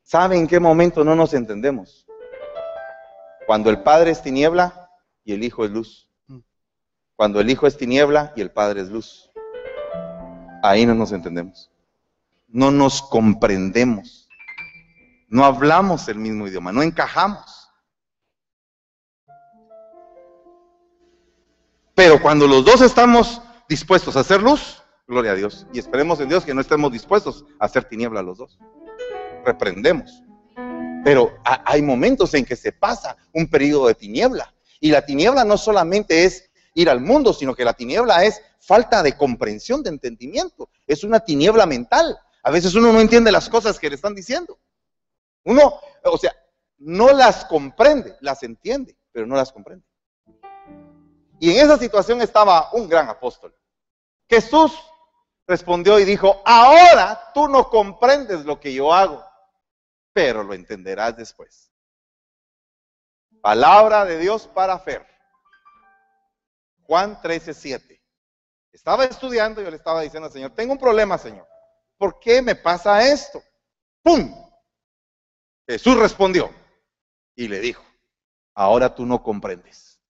¿sabe 0.00 0.36
en 0.36 0.46
qué 0.46 0.60
momento 0.60 1.02
no 1.02 1.16
nos 1.16 1.34
entendemos? 1.34 2.06
Cuando 3.50 3.68
el 3.68 3.82
Padre 3.82 4.12
es 4.12 4.22
tiniebla 4.22 4.92
y 5.24 5.32
el 5.32 5.42
Hijo 5.42 5.64
es 5.64 5.72
luz. 5.72 6.08
Cuando 7.16 7.40
el 7.40 7.50
Hijo 7.50 7.66
es 7.66 7.76
tiniebla 7.76 8.32
y 8.36 8.42
el 8.42 8.52
Padre 8.52 8.80
es 8.80 8.90
luz. 8.90 9.28
Ahí 10.62 10.86
no 10.86 10.94
nos 10.94 11.10
entendemos. 11.10 11.68
No 12.46 12.70
nos 12.70 13.02
comprendemos. 13.02 14.28
No 15.26 15.44
hablamos 15.44 16.06
el 16.06 16.18
mismo 16.18 16.46
idioma, 16.46 16.70
no 16.70 16.80
encajamos. 16.80 17.68
Pero 21.96 22.22
cuando 22.22 22.46
los 22.46 22.64
dos 22.64 22.82
estamos 22.82 23.42
dispuestos 23.68 24.16
a 24.16 24.20
hacer 24.20 24.40
luz, 24.40 24.80
gloria 25.08 25.32
a 25.32 25.34
Dios. 25.34 25.66
Y 25.72 25.80
esperemos 25.80 26.20
en 26.20 26.28
Dios 26.28 26.44
que 26.44 26.54
no 26.54 26.60
estemos 26.60 26.92
dispuestos 26.92 27.44
a 27.58 27.64
hacer 27.64 27.82
tiniebla 27.82 28.22
los 28.22 28.38
dos. 28.38 28.60
Reprendemos. 29.44 30.22
Pero 31.04 31.38
ha- 31.44 31.62
hay 31.64 31.82
momentos 31.82 32.34
en 32.34 32.44
que 32.44 32.56
se 32.56 32.72
pasa 32.72 33.16
un 33.32 33.48
periodo 33.48 33.86
de 33.88 33.94
tiniebla. 33.94 34.52
Y 34.80 34.90
la 34.90 35.04
tiniebla 35.04 35.44
no 35.44 35.56
solamente 35.58 36.24
es 36.24 36.50
ir 36.74 36.88
al 36.90 37.00
mundo, 37.00 37.32
sino 37.32 37.54
que 37.54 37.64
la 37.64 37.74
tiniebla 37.74 38.24
es 38.24 38.42
falta 38.60 39.02
de 39.02 39.16
comprensión, 39.16 39.82
de 39.82 39.90
entendimiento. 39.90 40.68
Es 40.86 41.04
una 41.04 41.20
tiniebla 41.20 41.66
mental. 41.66 42.18
A 42.42 42.50
veces 42.50 42.74
uno 42.74 42.92
no 42.92 43.00
entiende 43.00 43.32
las 43.32 43.48
cosas 43.48 43.78
que 43.78 43.88
le 43.88 43.96
están 43.96 44.14
diciendo. 44.14 44.58
Uno, 45.44 45.74
o 46.04 46.18
sea, 46.18 46.34
no 46.78 47.12
las 47.12 47.44
comprende, 47.44 48.16
las 48.20 48.42
entiende, 48.42 48.96
pero 49.12 49.26
no 49.26 49.36
las 49.36 49.52
comprende. 49.52 49.84
Y 51.38 51.50
en 51.50 51.64
esa 51.64 51.78
situación 51.78 52.20
estaba 52.20 52.70
un 52.72 52.88
gran 52.88 53.08
apóstol. 53.08 53.54
Jesús 54.28 54.72
respondió 55.46 55.98
y 55.98 56.04
dijo, 56.04 56.40
ahora 56.44 57.32
tú 57.34 57.48
no 57.48 57.68
comprendes 57.68 58.44
lo 58.44 58.60
que 58.60 58.72
yo 58.72 58.92
hago, 58.92 59.24
pero 60.12 60.42
lo 60.42 60.54
entenderás 60.54 61.16
después. 61.16 61.70
Palabra 63.40 64.04
de 64.04 64.18
Dios 64.18 64.46
para 64.48 64.78
Fer. 64.78 65.06
Juan 66.82 67.20
13, 67.22 67.54
7. 67.54 68.02
Estaba 68.72 69.04
estudiando 69.04 69.62
yo 69.62 69.70
le 69.70 69.76
estaba 69.76 70.02
diciendo 70.02 70.26
al 70.26 70.32
Señor, 70.32 70.52
tengo 70.54 70.72
un 70.72 70.78
problema, 70.78 71.18
Señor. 71.18 71.46
¿Por 71.96 72.18
qué 72.18 72.40
me 72.40 72.54
pasa 72.54 73.06
esto? 73.06 73.42
¡Pum! 74.02 74.34
Jesús 75.66 75.96
respondió 75.96 76.50
y 77.34 77.46
le 77.48 77.60
dijo, 77.60 77.84
ahora 78.54 78.94
tú 78.94 79.06
no 79.06 79.22
comprendes. 79.22 80.00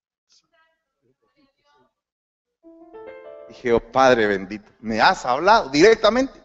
Dije, 3.49 3.73
oh 3.73 3.93
Padre 3.93 4.27
bendito, 4.27 4.71
me 4.79 5.01
has 5.01 5.27
hablado 5.27 5.69
directamente. 5.71 6.40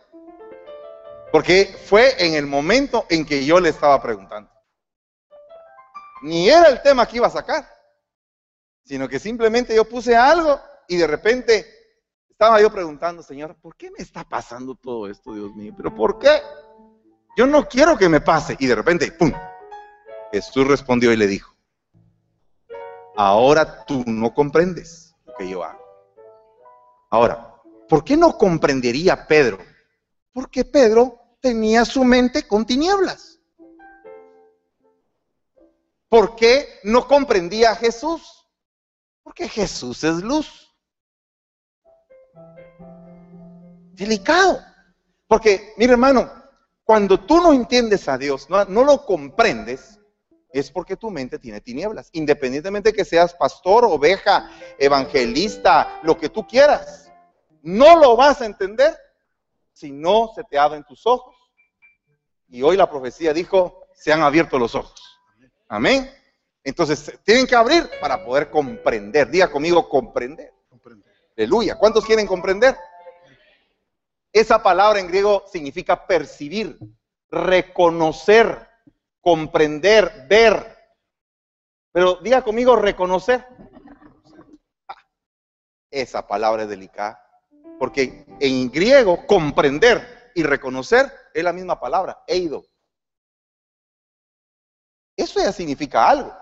Porque 1.35 1.65
fue 1.65 2.15
en 2.25 2.35
el 2.35 2.47
momento 2.47 3.07
en 3.09 3.25
que 3.25 3.43
yo 3.43 3.59
le 3.59 3.67
estaba 3.67 4.01
preguntando. 4.01 4.49
Ni 6.21 6.47
era 6.47 6.69
el 6.69 6.81
tema 6.81 7.05
que 7.05 7.17
iba 7.17 7.27
a 7.27 7.29
sacar, 7.29 7.67
sino 8.85 9.09
que 9.09 9.19
simplemente 9.19 9.75
yo 9.75 9.83
puse 9.83 10.15
algo 10.15 10.57
y 10.87 10.95
de 10.95 11.05
repente 11.05 11.65
estaba 12.29 12.61
yo 12.61 12.71
preguntando, 12.71 13.21
Señor, 13.21 13.53
¿por 13.59 13.75
qué 13.75 13.91
me 13.91 13.97
está 13.97 14.23
pasando 14.23 14.75
todo 14.75 15.09
esto, 15.09 15.33
Dios 15.33 15.53
mío? 15.55 15.73
¿Pero 15.75 15.93
por 15.93 16.19
qué? 16.19 16.41
Yo 17.35 17.45
no 17.45 17.67
quiero 17.67 17.97
que 17.97 18.07
me 18.07 18.21
pase. 18.21 18.55
Y 18.57 18.67
de 18.67 18.75
repente, 18.75 19.11
¡pum! 19.11 19.33
Jesús 20.31 20.65
respondió 20.65 21.11
y 21.11 21.17
le 21.17 21.27
dijo, 21.27 21.53
ahora 23.17 23.83
tú 23.83 24.05
no 24.07 24.33
comprendes 24.33 25.13
lo 25.25 25.33
que 25.35 25.49
yo 25.49 25.65
hago. 25.65 25.83
Ahora, 27.09 27.61
¿por 27.89 28.05
qué 28.05 28.15
no 28.15 28.37
comprendería 28.37 29.27
Pedro? 29.27 29.57
Porque 30.31 30.63
Pedro 30.63 31.24
tenía 31.45 31.85
su 31.85 32.03
mente 32.03 32.47
con 32.47 32.65
tinieblas. 32.65 33.39
¿Por 36.09 36.35
qué 36.35 36.79
no 36.81 37.07
comprendía 37.07 37.69
a 37.69 37.75
Jesús? 37.75 38.47
Porque 39.21 39.47
Jesús 39.47 40.03
es 40.03 40.23
luz. 40.23 40.75
Delicado. 43.93 44.59
Porque, 45.27 45.75
mire 45.77 45.91
hermano, 45.91 46.31
cuando 46.83 47.19
tú 47.19 47.39
no 47.39 47.53
entiendes 47.53 48.09
a 48.09 48.17
Dios, 48.17 48.49
no, 48.49 48.65
no 48.65 48.83
lo 48.83 49.05
comprendes, 49.05 49.99
es 50.51 50.71
porque 50.71 50.97
tu 50.97 51.11
mente 51.11 51.37
tiene 51.37 51.61
tinieblas. 51.61 52.09
Independientemente 52.13 52.91
que 52.91 53.05
seas 53.05 53.35
pastor, 53.35 53.85
oveja, 53.85 54.49
evangelista, 54.79 55.99
lo 56.01 56.17
que 56.17 56.29
tú 56.29 56.47
quieras. 56.47 57.11
No 57.61 57.97
lo 57.97 58.15
vas 58.15 58.41
a 58.41 58.47
entender 58.47 58.97
si 59.73 59.91
no 59.91 60.31
se 60.33 60.43
te 60.43 60.57
abren 60.57 60.83
tus 60.85 61.05
ojos. 61.05 61.34
Y 62.47 62.61
hoy 62.61 62.77
la 62.77 62.89
profecía 62.89 63.33
dijo, 63.33 63.87
se 63.93 64.13
han 64.13 64.21
abierto 64.21 64.59
los 64.59 64.75
ojos. 64.75 65.19
Amén. 65.67 66.11
Entonces, 66.63 67.19
tienen 67.23 67.47
que 67.47 67.55
abrir 67.55 67.89
para 68.01 68.23
poder 68.25 68.49
comprender. 68.49 69.29
Diga 69.29 69.51
conmigo, 69.51 69.87
comprender. 69.87 70.51
comprender. 70.69 71.13
Aleluya. 71.37 71.75
¿Cuántos 71.75 72.05
quieren 72.05 72.27
comprender? 72.27 72.75
Esa 74.33 74.61
palabra 74.61 74.99
en 74.99 75.07
griego 75.07 75.45
significa 75.51 76.07
percibir, 76.07 76.77
reconocer, 77.29 78.67
comprender, 79.21 80.25
ver. 80.27 80.75
Pero 81.91 82.15
diga 82.15 82.41
conmigo 82.41 82.75
reconocer. 82.75 83.45
Esa 85.89 86.27
palabra 86.27 86.63
es 86.63 86.69
delicada. 86.69 87.21
Porque 87.79 88.25
en 88.39 88.69
griego 88.71 89.25
comprender 89.25 90.14
y 90.35 90.43
reconocer 90.43 91.11
es 91.33 91.43
la 91.43 91.53
misma 91.53 91.79
palabra, 91.79 92.23
eido. 92.27 92.63
Eso 95.17 95.39
ya 95.39 95.51
significa 95.51 96.07
algo. 96.07 96.35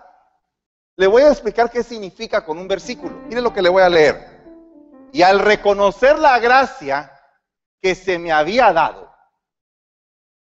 Le 0.96 1.06
voy 1.06 1.22
a 1.22 1.30
explicar 1.30 1.70
qué 1.70 1.82
significa 1.82 2.44
con 2.44 2.58
un 2.58 2.68
versículo. 2.68 3.16
Mire 3.28 3.40
lo 3.40 3.54
que 3.54 3.62
le 3.62 3.68
voy 3.68 3.82
a 3.82 3.88
leer. 3.88 4.42
Y 5.12 5.22
al 5.22 5.38
reconocer 5.38 6.18
la 6.18 6.38
gracia 6.40 7.10
que 7.80 7.94
se 7.94 8.18
me 8.18 8.32
había 8.32 8.72
dado, 8.72 9.14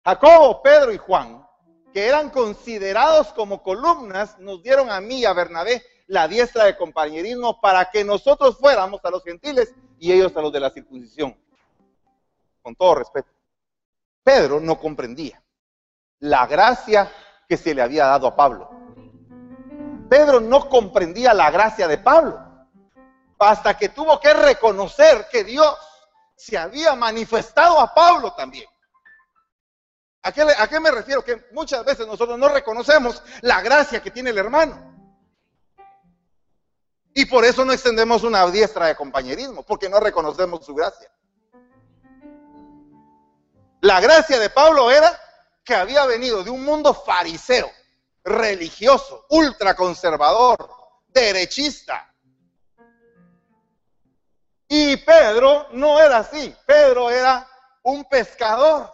Jacobo, 0.04 0.62
Pedro 0.62 0.92
y 0.92 0.98
Juan 0.98 1.44
que 1.92 2.06
eran 2.06 2.30
considerados 2.30 3.32
como 3.32 3.64
columnas, 3.64 4.38
nos 4.38 4.62
dieron 4.62 4.90
a 4.90 5.00
mí 5.00 5.20
y 5.20 5.24
a 5.24 5.32
Bernabé 5.32 5.82
la 6.06 6.28
diestra 6.28 6.64
de 6.64 6.76
compañerismo 6.76 7.60
para 7.60 7.90
que 7.90 8.04
nosotros 8.04 8.56
fuéramos 8.58 9.04
a 9.04 9.10
los 9.10 9.24
gentiles 9.24 9.74
y 9.98 10.12
ellos 10.12 10.36
a 10.36 10.40
los 10.40 10.52
de 10.52 10.60
la 10.60 10.70
circuncisión. 10.70 11.36
Con 12.62 12.76
todo 12.76 12.94
respeto. 12.96 13.39
Pedro 14.22 14.60
no 14.60 14.78
comprendía 14.78 15.42
la 16.20 16.46
gracia 16.46 17.10
que 17.48 17.56
se 17.56 17.74
le 17.74 17.82
había 17.82 18.06
dado 18.06 18.26
a 18.26 18.36
Pablo. 18.36 18.70
Pedro 20.08 20.40
no 20.40 20.68
comprendía 20.68 21.34
la 21.34 21.50
gracia 21.50 21.86
de 21.88 21.98
Pablo 21.98 22.38
hasta 23.38 23.76
que 23.76 23.88
tuvo 23.88 24.20
que 24.20 24.34
reconocer 24.34 25.26
que 25.30 25.44
Dios 25.44 25.76
se 26.36 26.58
había 26.58 26.94
manifestado 26.94 27.80
a 27.80 27.94
Pablo 27.94 28.32
también. 28.34 28.66
¿A 30.22 30.32
qué, 30.32 30.80
me 30.80 30.90
refiero? 30.90 31.24
Que 31.24 31.46
muchas 31.52 31.84
veces 31.84 32.06
nosotros 32.06 32.38
no 32.38 32.48
reconocemos 32.48 33.22
la 33.40 33.62
gracia 33.62 34.02
que 34.02 34.10
tiene 34.10 34.30
el 34.30 34.38
hermano. 34.38 34.88
Y 37.14 37.24
por 37.24 37.44
eso 37.44 37.64
no 37.64 37.72
extendemos 37.72 38.22
una 38.22 38.46
diestra 38.50 38.86
de 38.86 38.96
compañerismo, 38.96 39.62
porque 39.62 39.88
no 39.88 39.98
reconocemos 39.98 40.64
su 40.64 40.74
gracia. 40.74 41.10
La 43.80 44.00
gracia 44.00 44.38
de 44.38 44.50
Pablo 44.50 44.90
era 44.90 45.18
que 45.64 45.74
había 45.74 46.04
venido 46.06 46.44
de 46.44 46.50
un 46.50 46.64
mundo 46.64 46.92
fariseo, 46.92 47.70
religioso, 48.22 49.26
ultraconservador, 49.30 50.70
derechista. 51.08 52.12
Y 54.68 54.96
Pedro 54.98 55.68
no 55.72 56.00
era 56.00 56.18
así. 56.18 56.54
Pedro 56.66 57.10
era 57.10 57.48
un 57.82 58.04
pescador 58.04 58.92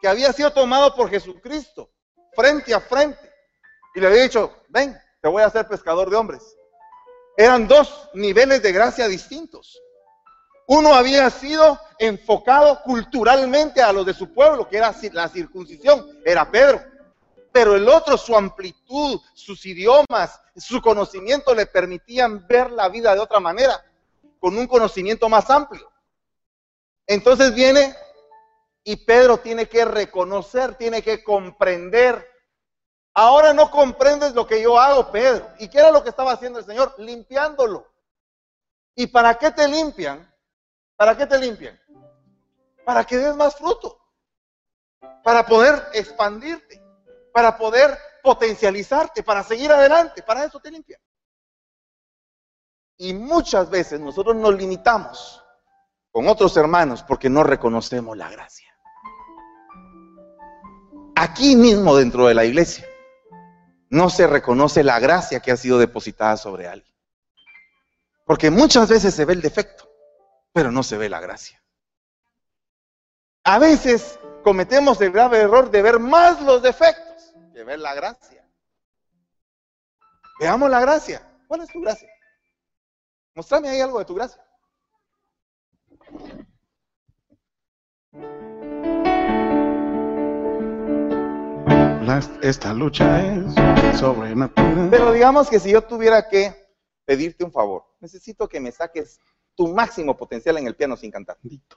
que 0.00 0.08
había 0.08 0.32
sido 0.32 0.52
tomado 0.52 0.94
por 0.94 1.10
Jesucristo 1.10 1.90
frente 2.34 2.74
a 2.74 2.80
frente. 2.80 3.30
Y 3.94 4.00
le 4.00 4.06
había 4.06 4.22
dicho, 4.22 4.62
ven, 4.68 4.98
te 5.20 5.28
voy 5.28 5.42
a 5.42 5.46
hacer 5.46 5.68
pescador 5.68 6.08
de 6.08 6.16
hombres. 6.16 6.56
Eran 7.36 7.68
dos 7.68 8.08
niveles 8.14 8.62
de 8.62 8.72
gracia 8.72 9.06
distintos. 9.06 9.80
Uno 10.70 10.92
había 10.94 11.30
sido 11.30 11.80
enfocado 11.98 12.82
culturalmente 12.82 13.80
a 13.80 13.90
lo 13.90 14.04
de 14.04 14.12
su 14.12 14.34
pueblo, 14.34 14.68
que 14.68 14.76
era 14.76 14.94
la 15.12 15.28
circuncisión, 15.28 16.20
era 16.26 16.50
Pedro. 16.50 16.82
Pero 17.50 17.74
el 17.74 17.88
otro, 17.88 18.18
su 18.18 18.36
amplitud, 18.36 19.18
sus 19.32 19.64
idiomas, 19.64 20.38
su 20.54 20.82
conocimiento 20.82 21.54
le 21.54 21.64
permitían 21.64 22.46
ver 22.46 22.70
la 22.70 22.90
vida 22.90 23.14
de 23.14 23.20
otra 23.20 23.40
manera, 23.40 23.82
con 24.38 24.58
un 24.58 24.66
conocimiento 24.66 25.26
más 25.30 25.48
amplio. 25.48 25.90
Entonces 27.06 27.54
viene 27.54 27.96
y 28.84 28.96
Pedro 28.96 29.38
tiene 29.38 29.70
que 29.70 29.86
reconocer, 29.86 30.74
tiene 30.74 31.00
que 31.00 31.24
comprender. 31.24 32.28
Ahora 33.14 33.54
no 33.54 33.70
comprendes 33.70 34.34
lo 34.34 34.46
que 34.46 34.60
yo 34.60 34.78
hago, 34.78 35.10
Pedro. 35.10 35.48
¿Y 35.58 35.68
qué 35.68 35.78
era 35.78 35.90
lo 35.90 36.02
que 36.02 36.10
estaba 36.10 36.32
haciendo 36.32 36.58
el 36.58 36.66
Señor? 36.66 36.94
Limpiándolo. 36.98 37.90
¿Y 38.94 39.06
para 39.06 39.38
qué 39.38 39.50
te 39.50 39.66
limpian? 39.66 40.27
¿Para 40.98 41.16
qué 41.16 41.26
te 41.26 41.38
limpian? 41.38 41.80
Para 42.84 43.04
que 43.04 43.16
des 43.16 43.34
más 43.34 43.56
fruto. 43.56 43.98
Para 45.24 45.46
poder 45.46 45.82
expandirte. 45.94 46.78
Para 47.32 47.56
poder 47.56 47.96
potencializarte. 48.22 49.22
Para 49.22 49.42
seguir 49.42 49.72
adelante. 49.72 50.22
Para 50.22 50.44
eso 50.44 50.60
te 50.60 50.70
limpian. 50.70 51.00
Y 52.98 53.14
muchas 53.14 53.70
veces 53.70 53.98
nosotros 53.98 54.36
nos 54.36 54.54
limitamos 54.54 55.42
con 56.10 56.28
otros 56.28 56.54
hermanos 56.58 57.02
porque 57.02 57.30
no 57.30 57.42
reconocemos 57.42 58.14
la 58.14 58.28
gracia 58.28 58.68
aquí 61.18 61.56
mismo 61.56 61.96
dentro 61.96 62.26
de 62.26 62.34
la 62.34 62.44
iglesia, 62.44 62.86
no 63.90 64.08
se 64.08 64.26
reconoce 64.26 64.84
la 64.84 65.00
gracia 65.00 65.40
que 65.40 65.50
ha 65.50 65.56
sido 65.56 65.78
depositada 65.78 66.36
sobre 66.36 66.68
alguien. 66.68 66.94
Porque 68.24 68.50
muchas 68.50 68.88
veces 68.88 69.14
se 69.14 69.24
ve 69.24 69.32
el 69.32 69.42
defecto, 69.42 69.87
pero 70.58 70.72
no 70.72 70.82
se 70.82 70.98
ve 70.98 71.08
la 71.08 71.20
gracia. 71.20 71.62
A 73.44 73.60
veces 73.60 74.18
cometemos 74.42 75.00
el 75.00 75.12
grave 75.12 75.38
error 75.38 75.70
de 75.70 75.82
ver 75.82 76.00
más 76.00 76.42
los 76.42 76.60
defectos 76.60 77.32
que 77.54 77.62
ver 77.62 77.78
la 77.78 77.94
gracia. 77.94 78.44
Veamos 80.40 80.68
la 80.68 80.80
gracia. 80.80 81.22
¿Cuál 81.46 81.60
es 81.60 81.68
tu 81.68 81.80
gracia? 81.80 82.08
Mostrame 83.36 83.68
ahí 83.68 83.80
algo 83.80 84.00
de 84.00 84.04
tu 84.04 84.16
gracia 84.16 84.44
esta 92.42 92.74
lucha 92.74 93.22
es 93.22 94.00
sobrenatural. 94.00 94.88
Pero 94.90 95.12
digamos 95.12 95.48
que 95.48 95.60
si 95.60 95.70
yo 95.70 95.82
tuviera 95.82 96.28
que 96.28 96.52
pedirte 97.04 97.44
un 97.44 97.52
favor, 97.52 97.84
necesito 98.00 98.48
que 98.48 98.58
me 98.58 98.72
saques 98.72 99.20
tu 99.58 99.66
máximo 99.66 100.16
potencial 100.16 100.56
en 100.56 100.68
el 100.68 100.76
piano 100.76 100.96
sin 100.96 101.10
cantar. 101.10 101.36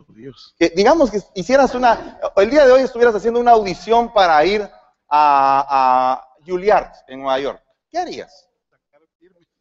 Dios. 0.10 0.54
Que, 0.56 0.70
digamos 0.70 1.10
que 1.10 1.20
hicieras 1.34 1.74
una, 1.74 2.20
el 2.36 2.50
día 2.52 2.64
de 2.64 2.72
hoy 2.72 2.84
estuvieras 2.84 3.16
haciendo 3.16 3.40
una 3.40 3.54
audición 3.54 4.14
para 4.14 4.46
ir 4.46 4.62
a, 4.62 4.70
a 5.10 6.28
Juilliard 6.46 6.92
en 7.08 7.22
Nueva 7.22 7.40
York. 7.40 7.64
¿Qué 7.90 7.98
harías? 7.98 8.48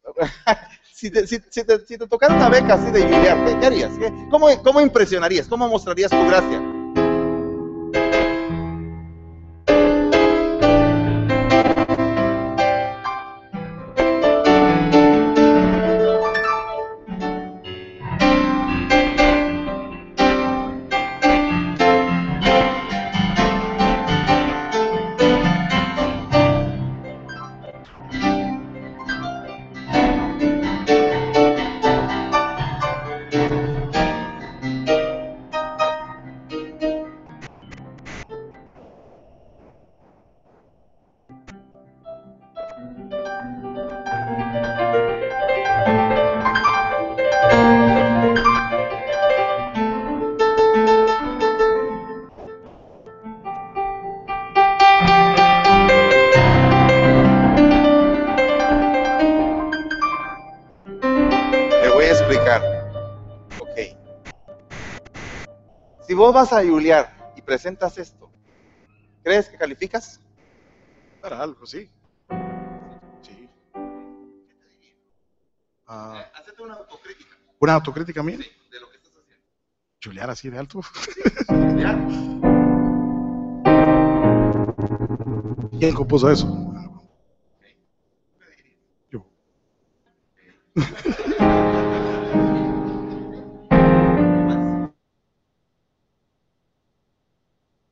si, 0.93 1.09
te, 1.09 1.25
si, 1.25 1.39
te, 1.39 2.07
tocara 2.07 2.35
una 2.35 2.49
beca 2.49 2.75
así 2.75 2.91
de 2.91 3.01
Juilliard, 3.01 3.59
¿qué, 3.59 3.65
harías? 3.65 3.91
¿Cómo, 4.29 4.47
¿Cómo 4.61 4.81
impresionarías? 4.81 5.47
¿Cómo 5.47 5.67
mostrarías 5.67 6.11
tu 6.11 6.23
gracia? 6.27 6.80
Vos 66.31 66.49
vas 66.49 66.53
a 66.53 66.63
Juliar 66.65 67.33
y 67.35 67.41
presentas 67.41 67.97
esto, 67.97 68.31
¿crees 69.21 69.49
que 69.49 69.57
calificas? 69.57 70.21
Para 71.21 71.41
algo, 71.41 71.65
sí. 71.65 71.89
Sí. 73.21 73.49
Ah, 75.87 76.25
Hacete 76.33 76.61
una 76.61 76.75
autocrítica 76.75 77.35
una 77.59 77.73
autocrítica 77.73 78.23
mía. 78.23 78.37
de 78.37 78.79
lo 78.79 78.89
que 78.89 78.97
estás 78.97 79.11
haciendo. 79.17 79.45
Juliar 80.01 80.29
así 80.29 80.49
de 80.49 80.57
alto. 80.57 80.81
¿Quién 85.79 85.93
compuso 85.93 86.31
eso? 86.31 86.47
Yo. 89.11 89.25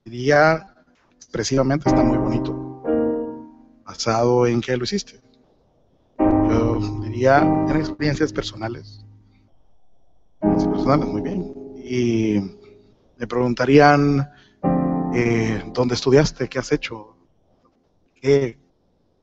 Diría 0.09 0.73
expresivamente 1.17 1.87
está 1.87 2.03
muy 2.03 2.17
bonito. 2.17 2.81
¿Basado 3.85 4.47
en 4.47 4.59
qué 4.59 4.75
lo 4.75 4.83
hiciste? 4.83 5.21
Yo 6.17 6.79
diría 7.03 7.37
en 7.37 7.75
experiencias 7.75 8.33
personales. 8.33 9.05
Experiencias 10.41 10.67
personales, 10.73 11.07
muy 11.07 11.21
bien. 11.21 11.53
Y 11.75 12.39
me 13.19 13.27
preguntarían 13.27 14.27
eh, 15.13 15.63
dónde 15.73 15.93
estudiaste, 15.93 16.49
qué 16.49 16.57
has 16.57 16.71
hecho, 16.71 17.15
qué, 18.15 18.57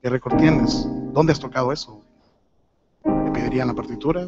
qué 0.00 0.08
récord 0.08 0.36
tienes, 0.36 0.86
dónde 1.12 1.32
has 1.32 1.40
tocado 1.40 1.72
eso. 1.72 2.00
Me 3.04 3.32
pedirían 3.32 3.66
la 3.66 3.74
partitura 3.74 4.24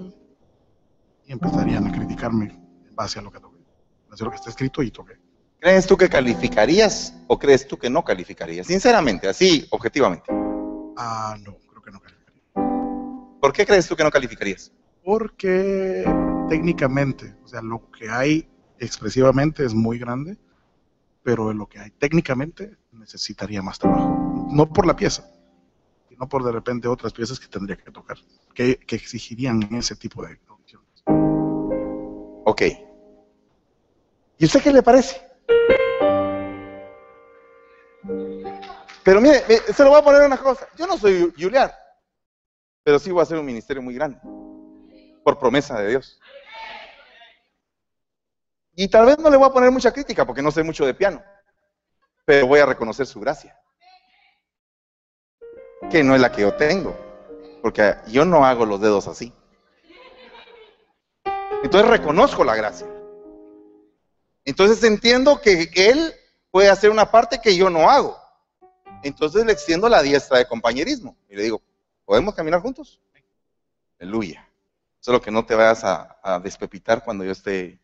y 1.24 1.32
empezarían 1.32 1.86
a 1.86 1.92
criticarme 1.92 2.46
en 2.88 2.96
base 2.96 3.20
a 3.20 3.22
lo 3.22 3.30
que 3.30 3.38
en 3.38 4.10
base 4.10 4.24
a 4.24 4.26
lo 4.26 4.30
que 4.32 4.38
está 4.38 4.50
escrito 4.50 4.82
y 4.82 4.90
toqué. 4.90 5.27
¿Crees 5.60 5.88
tú 5.88 5.96
que 5.96 6.08
calificarías 6.08 7.12
o 7.26 7.36
crees 7.36 7.66
tú 7.66 7.76
que 7.76 7.90
no 7.90 8.04
calificarías? 8.04 8.68
Sinceramente, 8.68 9.26
así, 9.28 9.66
objetivamente. 9.70 10.24
Ah, 10.96 11.36
no, 11.44 11.56
creo 11.68 11.82
que 11.82 11.90
no 11.90 12.00
calificaría. 12.00 12.42
¿Por 13.40 13.52
qué 13.52 13.66
crees 13.66 13.88
tú 13.88 13.96
que 13.96 14.04
no 14.04 14.10
calificarías? 14.10 14.70
Porque 15.02 16.04
técnicamente, 16.48 17.34
o 17.42 17.48
sea, 17.48 17.60
lo 17.60 17.90
que 17.90 18.08
hay 18.08 18.48
expresivamente 18.78 19.64
es 19.64 19.74
muy 19.74 19.98
grande, 19.98 20.38
pero 21.24 21.52
lo 21.52 21.66
que 21.66 21.80
hay 21.80 21.90
técnicamente 21.90 22.76
necesitaría 22.92 23.60
más 23.60 23.80
trabajo. 23.80 24.46
No 24.52 24.72
por 24.72 24.86
la 24.86 24.94
pieza, 24.94 25.28
sino 26.08 26.28
por 26.28 26.44
de 26.44 26.52
repente 26.52 26.86
otras 26.86 27.12
piezas 27.12 27.40
que 27.40 27.48
tendría 27.48 27.76
que 27.76 27.90
tocar, 27.90 28.16
que, 28.54 28.76
que 28.76 28.94
exigirían 28.94 29.68
ese 29.72 29.96
tipo 29.96 30.24
de 30.24 30.38
audiciones. 30.48 31.02
Ok. 32.44 32.62
¿Y 34.38 34.44
usted 34.44 34.62
qué 34.62 34.72
le 34.72 34.84
parece? 34.84 35.27
Pero 39.08 39.22
mire, 39.22 39.40
se 39.72 39.84
lo 39.84 39.88
voy 39.88 40.00
a 40.00 40.04
poner 40.04 40.20
una 40.20 40.36
cosa. 40.36 40.68
Yo 40.76 40.86
no 40.86 40.98
soy 40.98 41.32
Julián, 41.38 41.72
pero 42.84 42.98
sí 42.98 43.10
voy 43.10 43.20
a 43.20 43.22
hacer 43.22 43.38
un 43.38 43.46
ministerio 43.46 43.82
muy 43.82 43.94
grande, 43.94 44.18
por 45.24 45.38
promesa 45.38 45.80
de 45.80 45.88
Dios. 45.88 46.20
Y 48.74 48.88
tal 48.88 49.06
vez 49.06 49.18
no 49.18 49.30
le 49.30 49.38
voy 49.38 49.48
a 49.48 49.52
poner 49.52 49.70
mucha 49.70 49.92
crítica 49.92 50.26
porque 50.26 50.42
no 50.42 50.50
sé 50.50 50.62
mucho 50.62 50.84
de 50.84 50.92
piano, 50.92 51.22
pero 52.26 52.46
voy 52.46 52.60
a 52.60 52.66
reconocer 52.66 53.06
su 53.06 53.18
gracia, 53.18 53.58
que 55.90 56.04
no 56.04 56.14
es 56.14 56.20
la 56.20 56.30
que 56.30 56.42
yo 56.42 56.52
tengo, 56.54 56.94
porque 57.62 57.96
yo 58.08 58.26
no 58.26 58.44
hago 58.44 58.66
los 58.66 58.80
dedos 58.80 59.08
así. 59.08 59.32
Entonces 61.62 61.90
reconozco 61.90 62.44
la 62.44 62.54
gracia. 62.54 62.86
Entonces 64.48 64.82
entiendo 64.82 65.42
que 65.42 65.68
él 65.74 66.14
puede 66.50 66.70
hacer 66.70 66.88
una 66.88 67.10
parte 67.10 67.38
que 67.38 67.54
yo 67.54 67.68
no 67.68 67.90
hago. 67.90 68.16
Entonces 69.02 69.44
le 69.44 69.52
extiendo 69.52 69.90
la 69.90 70.02
diestra 70.02 70.38
de 70.38 70.46
compañerismo 70.46 71.18
y 71.28 71.36
le 71.36 71.42
digo, 71.42 71.60
¿podemos 72.06 72.34
caminar 72.34 72.62
juntos? 72.62 72.98
Aleluya. 74.00 74.48
Solo 75.00 75.20
que 75.20 75.30
no 75.30 75.44
te 75.44 75.54
vayas 75.54 75.84
a, 75.84 76.18
a 76.22 76.40
despepitar 76.40 77.04
cuando 77.04 77.24
yo 77.24 77.32
esté 77.32 77.78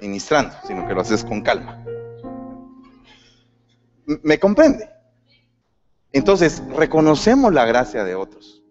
ministrando, 0.00 0.56
sino 0.66 0.88
que 0.88 0.94
lo 0.94 1.02
haces 1.02 1.22
con 1.22 1.42
calma. 1.42 1.84
¿Me 4.22 4.38
comprende? 4.38 4.88
Entonces, 6.12 6.62
reconocemos 6.70 7.52
la 7.52 7.66
gracia 7.66 8.04
de 8.04 8.14
otros. 8.14 8.62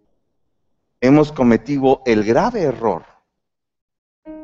Hemos 1.00 1.32
cometido 1.32 2.02
el 2.08 2.24
grave 2.24 2.64
error 2.64 3.06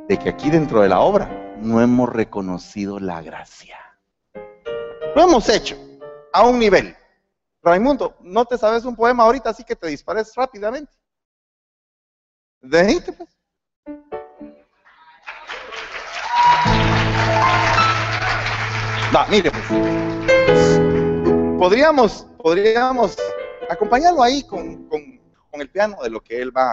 de 0.08 0.20
que 0.20 0.30
aquí 0.30 0.52
dentro 0.52 0.82
de 0.82 0.90
la 0.90 1.00
obra 1.00 1.43
no 1.58 1.82
hemos 1.82 2.10
reconocido 2.10 3.00
la 3.00 3.22
gracia. 3.22 3.78
Lo 5.16 5.22
hemos 5.22 5.48
hecho 5.50 5.78
a 6.34 6.44
un 6.48 6.60
nivel. 6.60 6.96
Raimundo, 7.62 8.16
no 8.22 8.46
te 8.46 8.58
sabes 8.58 8.84
un 8.86 8.96
poema 8.96 9.24
ahorita, 9.24 9.50
así 9.52 9.64
que 9.64 9.76
te 9.76 9.88
dispares 9.88 10.34
rápidamente. 10.36 10.92
Venite, 12.62 13.12
pues. 13.14 13.30
Mire, 19.30 19.52
pues. 19.52 20.80
Podríamos, 21.60 22.28
podríamos 22.38 23.16
acompañarlo 23.70 24.22
ahí 24.22 24.44
con, 24.44 24.88
con- 24.90 25.20
con 25.52 25.62
el 25.62 25.70
piano 25.70 25.98
de 26.04 26.10
lo 26.10 26.20
que 26.20 26.42
él 26.42 26.56
va 26.56 26.72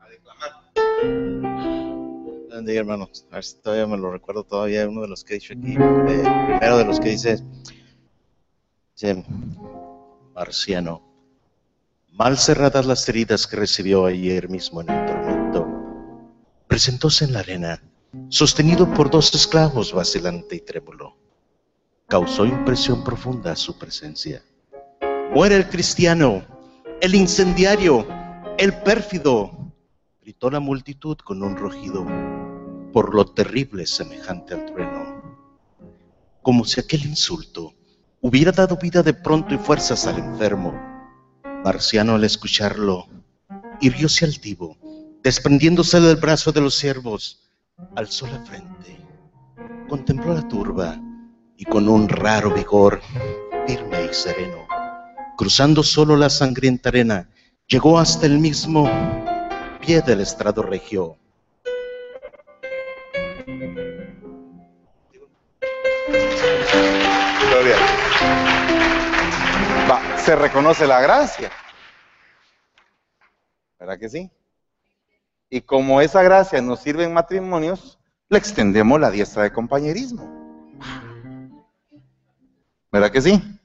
a 0.00 0.08
declamar. 0.08 1.55
Hermanos. 2.64 3.26
A 3.30 3.36
ver 3.36 3.44
si 3.44 3.56
todavía 3.56 3.86
me 3.86 3.98
lo 3.98 4.10
recuerdo 4.10 4.44
todavía, 4.44 4.88
uno 4.88 5.02
de 5.02 5.08
los 5.08 5.24
que 5.24 5.34
he 5.34 5.36
aquí. 5.36 5.52
eh, 5.52 6.24
primero 6.58 6.78
de 6.78 6.84
los 6.84 6.98
que 6.98 7.10
dice, 7.10 7.42
dice, 8.94 9.24
Marciano, 10.34 11.02
mal 12.12 12.38
cerradas 12.38 12.86
las 12.86 13.06
heridas 13.08 13.46
que 13.46 13.56
recibió 13.56 14.06
ayer 14.06 14.48
mismo 14.48 14.80
en 14.80 14.90
el 14.90 15.06
tormento, 15.06 15.66
presentóse 16.66 17.26
en 17.26 17.34
la 17.34 17.40
arena, 17.40 17.82
sostenido 18.30 18.92
por 18.94 19.10
dos 19.10 19.34
esclavos 19.34 19.92
vacilante 19.92 20.56
y 20.56 20.60
trémulo. 20.60 21.14
Causó 22.08 22.46
impresión 22.46 23.04
profunda 23.04 23.54
su 23.54 23.76
presencia. 23.78 24.42
Muere 25.34 25.56
el 25.56 25.68
cristiano, 25.68 26.42
el 27.02 27.14
incendiario, 27.14 28.06
el 28.56 28.72
pérfido, 28.82 29.50
gritó 30.22 30.50
la 30.50 30.60
multitud 30.60 31.18
con 31.18 31.42
un 31.42 31.56
rugido 31.56 32.06
por 32.96 33.14
lo 33.14 33.26
terrible 33.26 33.86
semejante 33.86 34.54
al 34.54 34.64
trueno, 34.64 35.20
como 36.40 36.64
si 36.64 36.80
aquel 36.80 37.04
insulto 37.04 37.74
hubiera 38.22 38.52
dado 38.52 38.78
vida 38.78 39.02
de 39.02 39.12
pronto 39.12 39.54
y 39.54 39.58
fuerzas 39.58 40.06
al 40.06 40.18
enfermo. 40.18 40.72
Marciano 41.62 42.14
al 42.14 42.24
escucharlo, 42.24 43.06
hirióse 43.82 44.24
altivo, 44.24 44.78
desprendiéndose 45.22 46.00
del 46.00 46.16
brazo 46.16 46.52
de 46.52 46.62
los 46.62 46.74
siervos, 46.74 47.50
alzó 47.94 48.28
la 48.28 48.42
frente, 48.46 48.98
contempló 49.90 50.32
la 50.32 50.48
turba 50.48 50.98
y 51.58 51.66
con 51.66 51.90
un 51.90 52.08
raro 52.08 52.54
vigor, 52.54 53.02
firme 53.66 54.06
y 54.10 54.14
sereno, 54.14 54.66
cruzando 55.36 55.82
solo 55.82 56.16
la 56.16 56.30
sangrienta 56.30 56.88
arena, 56.88 57.28
llegó 57.66 57.98
hasta 57.98 58.24
el 58.24 58.38
mismo 58.38 58.88
pie 59.82 60.00
del 60.00 60.22
estrado 60.22 60.62
regio. 60.62 61.18
Gloria. 67.50 67.76
Se 70.18 70.34
reconoce 70.34 70.86
la 70.86 71.00
gracia. 71.00 71.50
¿Verdad 73.78 73.98
que 73.98 74.08
sí? 74.08 74.30
Y 75.48 75.60
como 75.60 76.00
esa 76.00 76.22
gracia 76.22 76.60
nos 76.60 76.80
sirve 76.80 77.04
en 77.04 77.14
matrimonios, 77.14 77.98
le 78.28 78.38
extendemos 78.38 79.00
la 79.00 79.10
diestra 79.10 79.44
de 79.44 79.52
compañerismo. 79.52 80.28
¿Verdad 82.90 83.10
que 83.10 83.22
sí? 83.22 83.60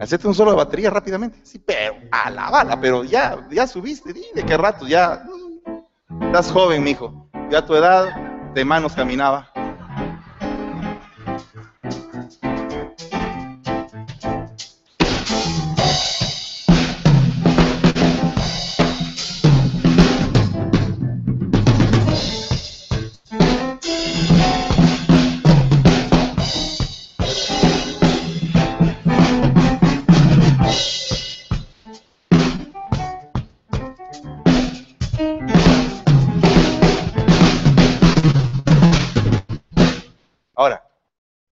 Hacete 0.00 0.26
un 0.26 0.34
solo 0.34 0.52
de 0.52 0.56
batería 0.56 0.88
rápidamente. 0.88 1.38
Sí, 1.42 1.58
pero 1.58 1.96
a 2.10 2.30
la 2.30 2.48
bala, 2.48 2.80
pero 2.80 3.04
ya, 3.04 3.46
ya 3.50 3.66
subiste, 3.66 4.14
di, 4.14 4.24
de 4.34 4.46
qué 4.46 4.56
rato, 4.56 4.86
ya. 4.86 5.26
Estás 6.22 6.50
joven, 6.50 6.82
mijo. 6.82 7.28
Ya 7.50 7.58
a 7.58 7.66
tu 7.66 7.74
edad 7.74 8.14
de 8.54 8.64
manos 8.64 8.94
caminaba. 8.94 9.52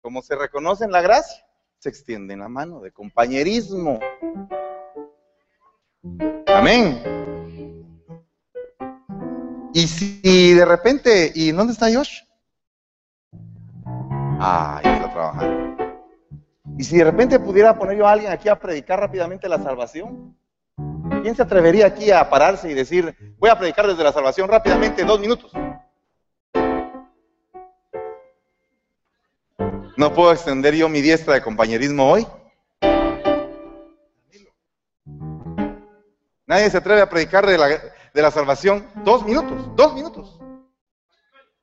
Como 0.09 0.23
se 0.23 0.35
reconoce 0.35 0.85
en 0.85 0.91
la 0.91 1.03
gracia, 1.03 1.45
se 1.77 1.87
extiende 1.87 2.35
la 2.35 2.49
mano 2.49 2.81
de 2.81 2.91
compañerismo. 2.91 3.99
Amén. 6.47 6.99
Y 9.71 9.85
si 9.85 10.55
de 10.55 10.65
repente, 10.65 11.31
¿y 11.35 11.51
dónde 11.51 11.73
está 11.73 11.93
Josh? 11.93 12.23
Ah, 14.39 14.81
ya 14.83 14.95
está 14.95 15.11
trabajando. 15.11 15.77
Y 16.75 16.83
si 16.83 16.97
de 16.97 17.03
repente 17.03 17.39
pudiera 17.39 17.77
poner 17.77 17.95
yo 17.95 18.07
a 18.07 18.13
alguien 18.13 18.31
aquí 18.31 18.49
a 18.49 18.59
predicar 18.59 18.99
rápidamente 18.99 19.47
la 19.47 19.61
salvación, 19.61 20.35
¿quién 21.21 21.35
se 21.35 21.43
atrevería 21.43 21.85
aquí 21.85 22.09
a 22.09 22.27
pararse 22.27 22.71
y 22.71 22.73
decir, 22.73 23.15
voy 23.37 23.51
a 23.51 23.59
predicar 23.59 23.85
desde 23.85 24.03
la 24.03 24.11
salvación 24.11 24.49
rápidamente, 24.49 25.05
dos 25.05 25.19
minutos? 25.19 25.51
¿No 29.99 30.13
puedo 30.13 30.31
extender 30.31 30.73
yo 30.75 30.88
mi 30.88 31.01
diestra 31.01 31.33
de 31.33 31.41
compañerismo 31.41 32.09
hoy? 32.09 32.25
Nadie 36.47 36.69
se 36.69 36.77
atreve 36.77 37.01
a 37.01 37.09
predicar 37.09 37.45
de 37.45 37.57
la, 37.57 37.67
de 37.67 38.21
la 38.21 38.31
salvación 38.31 38.88
dos 39.03 39.25
minutos, 39.25 39.75
dos 39.75 39.93
minutos. 39.93 40.39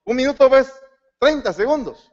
Un 0.05 0.17
minuto 0.17 0.51
ves 0.51 0.71
30 1.19 1.51
segundos. 1.55 2.13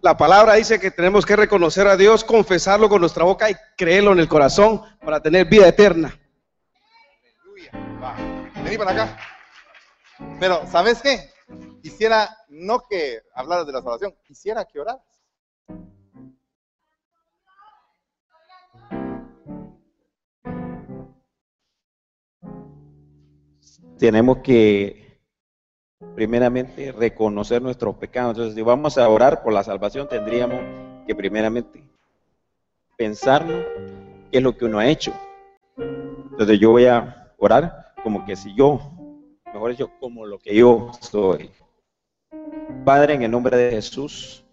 La 0.00 0.16
palabra 0.16 0.54
dice 0.54 0.80
que 0.80 0.90
tenemos 0.90 1.26
que 1.26 1.36
reconocer 1.36 1.86
a 1.86 1.98
Dios, 1.98 2.24
confesarlo 2.24 2.88
con 2.88 3.02
nuestra 3.02 3.24
boca 3.24 3.50
y 3.50 3.56
creerlo 3.76 4.12
en 4.12 4.20
el 4.20 4.28
corazón 4.28 4.80
para 5.04 5.20
tener 5.20 5.44
vida 5.44 5.68
eterna. 5.68 6.18
Vení 8.66 8.78
para 8.78 8.90
acá. 8.90 9.16
Pero, 10.40 10.66
¿sabes 10.66 11.00
qué? 11.00 11.30
Quisiera, 11.80 12.28
no 12.48 12.80
que 12.80 13.20
hablaras 13.32 13.64
de 13.64 13.72
la 13.72 13.80
salvación, 13.80 14.12
quisiera 14.26 14.64
que 14.64 14.80
oraras. 14.80 15.02
tenemos 23.98 24.38
que 24.38 25.20
primeramente 26.14 26.92
reconocer 26.92 27.62
nuestros 27.62 27.96
pecados. 27.96 28.32
Entonces, 28.32 28.54
si 28.54 28.62
vamos 28.62 28.98
a 28.98 29.08
orar 29.08 29.42
por 29.42 29.52
la 29.54 29.64
salvación, 29.64 30.06
tendríamos 30.06 30.60
que 31.06 31.14
primeramente 31.14 31.82
pensarnos 32.96 33.64
qué 34.30 34.38
es 34.38 34.42
lo 34.42 34.56
que 34.56 34.66
uno 34.66 34.80
ha 34.80 34.86
hecho. 34.86 35.14
Entonces, 35.78 36.58
yo 36.60 36.72
voy 36.72 36.86
a 36.86 37.32
orar 37.38 37.85
como 38.06 38.24
que 38.24 38.36
si 38.36 38.54
yo, 38.54 38.78
mejor 39.52 39.72
dicho, 39.72 39.90
como 39.98 40.26
lo 40.26 40.38
que 40.38 40.54
yo 40.54 40.92
soy. 41.00 41.50
Padre, 42.84 43.14
en 43.14 43.22
el 43.22 43.32
nombre 43.32 43.56
de 43.56 43.72
Jesús, 43.72 44.44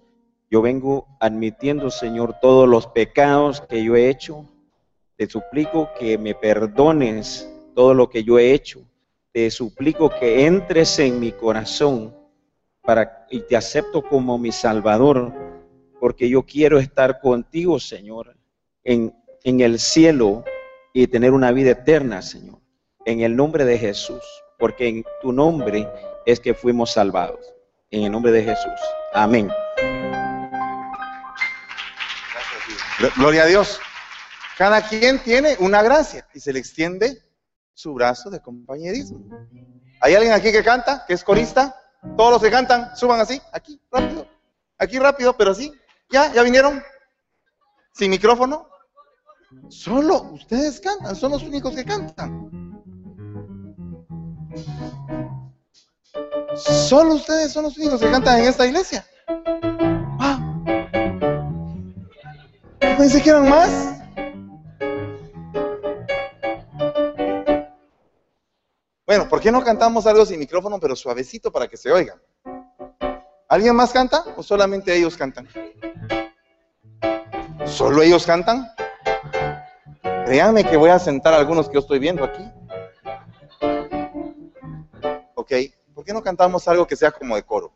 yo 0.50 0.64
vengo 0.64 1.06
admitiendo, 1.20 1.92
Señor, 1.92 2.40
todos 2.42 2.68
los 2.68 2.88
pecados 2.88 3.62
que 3.62 3.84
yo 3.84 3.96
he 3.96 4.10
hecho. 4.10 4.50
Te 5.18 5.30
suplico 5.30 5.90
que 6.00 6.18
me 6.18 6.34
perdones 6.34 7.48
todo 7.76 7.94
lo 7.94 8.10
que 8.10 8.24
yo 8.24 8.40
he 8.40 8.54
hecho 8.54 8.88
te 9.34 9.50
suplico 9.50 10.12
que 10.12 10.46
entres 10.46 11.00
en 11.00 11.20
mi 11.20 11.32
corazón 11.32 12.16
para, 12.82 13.26
y 13.32 13.42
te 13.42 13.56
acepto 13.56 14.04
como 14.04 14.38
mi 14.38 14.52
Salvador, 14.52 15.34
porque 16.00 16.30
yo 16.30 16.44
quiero 16.44 16.78
estar 16.78 17.20
contigo, 17.20 17.80
Señor, 17.80 18.38
en, 18.84 19.14
en 19.44 19.62
el 19.62 19.80
cielo 19.80 20.44
y 20.94 21.08
tener 21.08 21.32
una 21.32 21.52
vida 21.52 21.72
eterna, 21.72 22.22
Señor, 22.22 22.60
en 23.06 23.22
el 23.22 23.36
nombre 23.36 23.66
de 23.66 23.78
Jesús, 23.78 24.24
porque 24.58 24.88
en 24.88 25.06
tu 25.22 25.32
nombre 25.32 25.90
es 26.26 26.40
que 26.40 26.54
fuimos 26.54 26.92
salvados. 26.92 27.54
En 27.92 28.04
el 28.04 28.12
nombre 28.12 28.32
de 28.32 28.44
Jesús. 28.44 28.80
Amén. 29.14 29.52
Gloria 33.18 33.44
a 33.44 33.46
Dios. 33.46 33.80
Cada 34.58 34.88
quien 34.88 35.20
tiene 35.20 35.56
una 35.60 35.82
gracia 35.82 36.28
y 36.34 36.40
se 36.40 36.54
le 36.54 36.60
extiende 36.60 37.22
su 37.74 37.94
brazo 37.94 38.30
de 38.30 38.40
compañerismo. 38.40 39.20
¿Hay 40.00 40.16
alguien 40.16 40.34
aquí 40.34 40.52
que 40.52 40.64
canta, 40.64 41.06
que 41.08 41.14
es 41.14 41.24
corista? 41.24 41.76
Todos 42.18 42.34
los 42.34 42.42
que 42.42 42.52
cantan, 42.52 42.96
suban 42.96 43.20
así, 43.20 43.42
aquí, 43.52 43.80
rápido. 43.92 44.28
Aquí 44.78 45.00
rápido, 45.00 45.36
pero 45.36 45.52
así. 45.52 45.74
¿Ya? 46.10 46.32
¿Ya 46.34 46.44
vinieron? 46.44 46.84
¿Sin 47.94 48.10
micrófono? 48.12 48.70
Solo 49.70 50.24
ustedes 50.32 50.80
cantan, 50.80 51.16
son 51.16 51.32
los 51.32 51.44
únicos 51.44 51.76
que 51.76 51.86
cantan. 51.86 52.63
Solo 56.56 57.16
ustedes 57.16 57.52
son 57.52 57.64
los 57.64 57.78
únicos 57.78 58.00
que 58.00 58.12
cantan 58.12 58.40
en 58.40 58.46
esta 58.46 58.66
iglesia. 58.66 59.06
Ah. 60.20 60.40
Pensé 62.98 63.22
que 63.22 63.30
eran 63.30 63.50
más. 63.50 63.94
Bueno, 69.06 69.28
¿por 69.28 69.42
qué 69.42 69.52
no 69.52 69.64
cantamos 69.64 70.08
algo 70.08 70.26
sin 70.26 70.40
micrófono, 70.40 70.80
pero 70.80 70.96
suavecito 70.96 71.52
para 71.52 71.68
que 71.68 71.78
se 71.78 71.92
oiga? 71.92 72.20
¿Alguien 73.50 73.76
más 73.76 73.92
canta 73.92 74.24
o 74.38 74.42
solamente 74.42 74.96
ellos 74.96 75.18
cantan? 75.18 75.48
¿Solo 77.66 78.02
ellos 78.02 78.26
cantan? 78.26 78.68
Créanme 80.26 80.64
que 80.64 80.78
voy 80.78 80.90
a 80.90 81.00
sentar 81.00 81.34
a 81.34 81.38
algunos 81.38 81.68
que 81.68 81.76
yo 81.76 81.80
estoy 81.82 82.00
viendo 82.00 82.24
aquí. 82.24 82.44
Ok, 85.44 85.52
¿por 85.94 86.06
qué 86.06 86.14
no 86.14 86.24
cantamos 86.24 86.70
algo 86.70 86.88
que 86.88 86.96
sea 86.96 87.12
como 87.12 87.36
de 87.36 87.44
coro? 87.44 87.73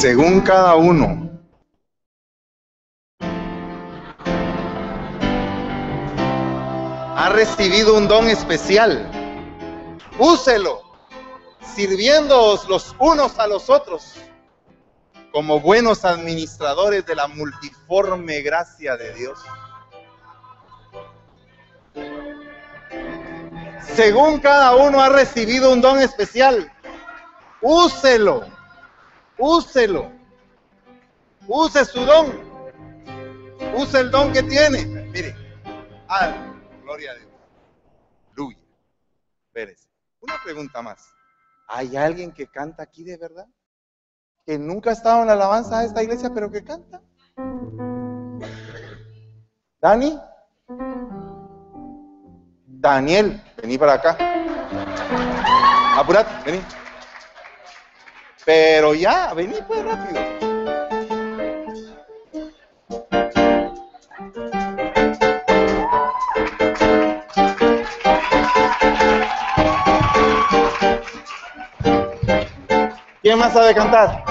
Según 0.00 0.42
cada 0.42 0.76
uno. 0.76 1.28
Ha 7.16 7.28
recibido 7.30 7.96
un 7.96 8.06
don 8.06 8.28
especial. 8.28 9.10
Úselo, 10.20 10.82
sirviéndoos 11.74 12.68
los 12.68 12.94
unos 13.00 13.40
a 13.40 13.48
los 13.48 13.68
otros 13.68 14.14
como 15.32 15.58
buenos 15.58 16.04
administradores 16.04 17.04
de 17.04 17.16
la 17.16 17.26
multiforme 17.26 18.40
gracia 18.42 18.96
de 18.96 19.14
Dios. 19.14 19.40
Según 23.96 24.38
cada 24.38 24.76
uno 24.76 25.00
ha 25.00 25.08
recibido 25.08 25.72
un 25.72 25.80
don 25.80 25.98
especial, 25.98 26.72
úselo 27.60 28.57
úselo. 29.38 30.10
Use 31.46 31.84
su 31.84 32.04
don. 32.04 32.26
Use 33.74 34.00
el 34.00 34.10
don 34.10 34.32
que 34.32 34.42
tiene. 34.42 34.84
Mire, 34.84 35.34
al, 36.08 36.34
gloria 36.82 37.12
a 37.12 37.14
Dios. 37.14 37.28
Aleluya. 38.36 38.58
Pérez. 39.52 39.88
Una 40.20 40.34
pregunta 40.44 40.82
más. 40.82 41.08
¿Hay 41.68 41.96
alguien 41.96 42.32
que 42.32 42.46
canta 42.46 42.82
aquí 42.82 43.04
de 43.04 43.16
verdad? 43.16 43.46
Que 44.46 44.58
nunca 44.58 44.90
ha 44.90 44.92
estado 44.94 45.20
en 45.20 45.26
la 45.26 45.34
alabanza 45.34 45.80
de 45.80 45.86
esta 45.86 46.02
iglesia, 46.02 46.30
pero 46.34 46.50
que 46.50 46.64
canta. 46.64 47.02
Dani. 49.80 50.18
Daniel, 52.66 53.42
vení 53.60 53.76
para 53.76 53.94
acá. 53.94 54.16
Apurate, 55.96 56.30
vení. 56.44 56.62
Pero 58.48 58.94
ya, 58.94 59.34
vení 59.34 59.56
pues 59.68 59.84
rápido. 59.84 60.22
¿Quién 73.20 73.38
más 73.38 73.52
sabe 73.52 73.74
cantar? 73.74 74.24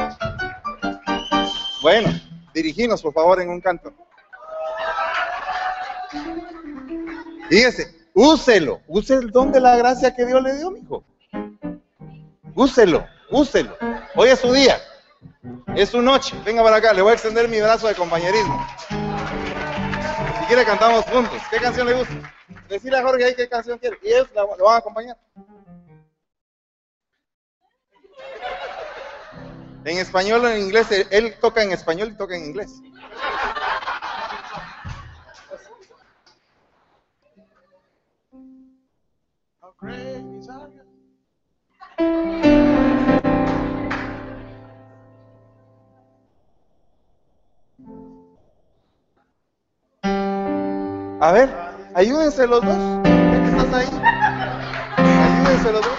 Bueno, 1.84 2.10
dirigimos 2.56 3.03
por 3.03 3.13
favor 3.13 3.39
en 3.39 3.49
un 3.49 3.62
canto. 3.62 3.93
Fíjese, 7.51 8.10
úselo, 8.15 8.82
use 8.88 9.13
el 9.13 9.30
don 9.30 9.51
de 9.51 9.62
la 9.62 9.75
gracia 9.75 10.15
que 10.15 10.25
Dios 10.25 10.41
le 10.41 10.56
dio, 10.58 10.71
mijo. 10.71 11.03
Úselo, 12.56 13.06
úselo. 13.30 13.77
Hoy 14.19 14.30
es 14.30 14.39
su 14.39 14.51
día. 14.51 14.82
Es 15.75 15.89
su 15.89 16.01
noche. 16.01 16.36
Venga 16.43 16.63
para 16.63 16.77
acá, 16.77 16.91
le 16.91 17.03
voy 17.03 17.12
a 17.12 17.13
extender 17.13 17.47
mi 17.47 17.62
brazo 17.62 17.88
de 17.88 17.93
compañerismo. 17.93 18.65
Si 18.89 20.45
quiere 20.47 20.65
cantamos 20.65 21.06
juntos. 21.06 21.39
¿Qué 21.51 21.58
canción 21.58 21.86
le 21.86 21.93
gusta? 21.93 22.34
Decirle 22.67 22.97
a 22.97 23.03
Jorge 23.03 23.25
ahí 23.25 23.36
qué 23.36 23.47
canción 23.47 23.77
quiere. 23.77 23.99
Y 24.01 24.08
ellos 24.08 24.27
lo 24.34 24.47
van 24.65 24.75
a 24.75 24.77
acompañar. 24.77 25.17
En 29.86 29.99
español 29.99 30.43
o 30.45 30.49
en 30.49 30.62
inglés, 30.63 30.88
él- 31.12 31.36
toca 31.39 31.62
en 31.62 31.71
español 31.71 32.10
y 32.12 32.17
toca 32.17 32.36
en 32.36 32.45
inglés. 32.45 32.71
A 51.19 51.32
ver, 51.32 51.49
ayúdense 51.95 52.45
los 52.45 52.62
dos. 52.63 52.77
¿Ya 53.03 53.41
que 53.41 53.47
estás 53.49 53.73
ahí? 53.73 53.88
Ayúdense 54.97 55.71
los 55.71 55.82
dos. 55.82 55.97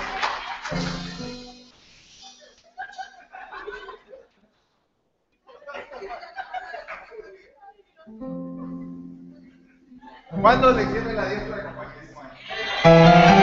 ¿Cuántos 10.41 10.77
le 10.77 10.87
quieren 10.87 11.17
la 11.17 11.29
diestra 11.29 11.57
de 11.57 11.63
compañerismo? 11.65 13.38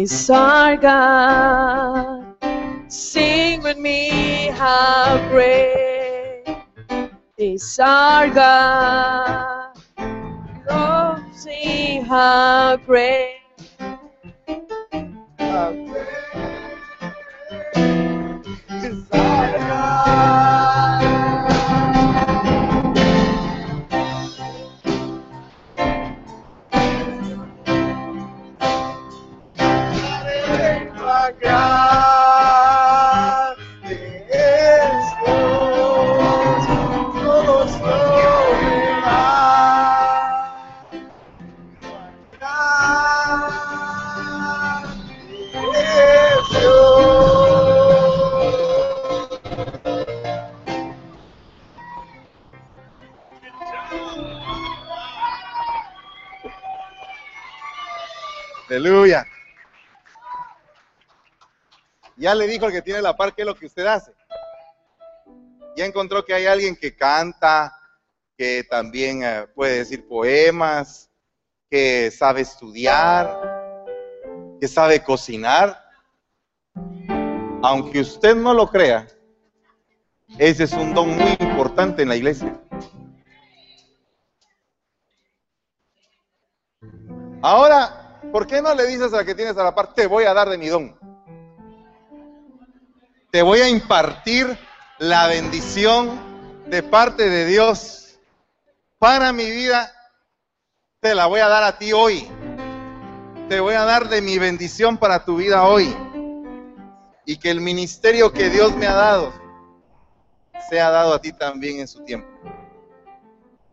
Is 0.00 0.30
our 0.30 0.76
God. 0.76 2.34
Sing 2.88 3.62
with 3.62 3.76
me, 3.76 4.48
how 4.54 5.18
great 5.28 6.44
is 7.36 7.78
our 7.78 8.28
God. 8.30 9.76
Oh, 10.70 11.22
sing 11.34 12.04
how 12.04 12.76
great. 12.76 13.39
Aleluya. 58.80 59.26
Ya 62.16 62.34
le 62.34 62.46
dijo 62.46 62.64
el 62.64 62.72
que 62.72 62.80
tiene 62.80 63.02
la 63.02 63.14
par 63.14 63.34
qué 63.34 63.42
es 63.42 63.46
lo 63.46 63.54
que 63.54 63.66
usted 63.66 63.84
hace. 63.84 64.14
Ya 65.76 65.84
encontró 65.84 66.24
que 66.24 66.32
hay 66.32 66.46
alguien 66.46 66.74
que 66.74 66.96
canta, 66.96 67.76
que 68.38 68.64
también 68.64 69.22
eh, 69.22 69.46
puede 69.54 69.80
decir 69.80 70.08
poemas, 70.08 71.10
que 71.70 72.10
sabe 72.10 72.40
estudiar, 72.40 73.38
que 74.58 74.66
sabe 74.66 75.04
cocinar. 75.04 75.78
Aunque 77.62 78.00
usted 78.00 78.34
no 78.34 78.54
lo 78.54 78.66
crea, 78.66 79.06
ese 80.38 80.64
es 80.64 80.72
un 80.72 80.94
don 80.94 81.18
muy 81.18 81.36
importante 81.38 82.00
en 82.00 82.08
la 82.08 82.16
iglesia. 82.16 82.58
Ahora, 87.42 87.99
¿por 88.30 88.46
qué 88.46 88.62
no 88.62 88.74
le 88.74 88.86
dices 88.86 89.12
a 89.14 89.24
que 89.24 89.34
tienes 89.34 89.56
a 89.56 89.64
la 89.64 89.74
par, 89.74 89.94
te 89.94 90.06
voy 90.06 90.24
a 90.24 90.34
dar 90.34 90.48
de 90.48 90.58
mi 90.58 90.68
don? 90.68 90.96
Te 93.30 93.42
voy 93.42 93.60
a 93.60 93.68
impartir 93.68 94.58
la 94.98 95.26
bendición 95.28 96.18
de 96.66 96.82
parte 96.82 97.28
de 97.28 97.46
Dios 97.46 98.18
para 98.98 99.32
mi 99.32 99.48
vida. 99.50 99.92
Te 101.00 101.14
la 101.14 101.26
voy 101.26 101.40
a 101.40 101.48
dar 101.48 101.62
a 101.62 101.78
ti 101.78 101.92
hoy. 101.92 102.26
Te 103.48 103.60
voy 103.60 103.74
a 103.74 103.84
dar 103.84 104.08
de 104.08 104.20
mi 104.20 104.38
bendición 104.38 104.98
para 104.98 105.24
tu 105.24 105.36
vida 105.36 105.64
hoy. 105.64 105.94
Y 107.24 107.36
que 107.36 107.50
el 107.50 107.60
ministerio 107.60 108.32
que 108.32 108.50
Dios 108.50 108.76
me 108.76 108.86
ha 108.86 108.94
dado 108.94 109.32
sea 110.68 110.90
dado 110.90 111.14
a 111.14 111.20
ti 111.20 111.32
también 111.32 111.80
en 111.80 111.88
su 111.88 112.04
tiempo. 112.04 112.28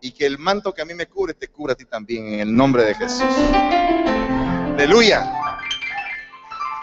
Y 0.01 0.11
que 0.11 0.25
el 0.25 0.37
manto 0.37 0.73
que 0.73 0.81
a 0.81 0.85
mí 0.85 0.93
me 0.93 1.07
cubre 1.07 1.33
te 1.33 1.47
cubra 1.47 1.73
a 1.73 1.75
ti 1.75 1.85
también 1.85 2.27
en 2.27 2.39
el 2.39 2.55
nombre 2.55 2.83
de 2.83 2.95
Jesús. 2.95 3.23
Aleluya. 4.77 5.25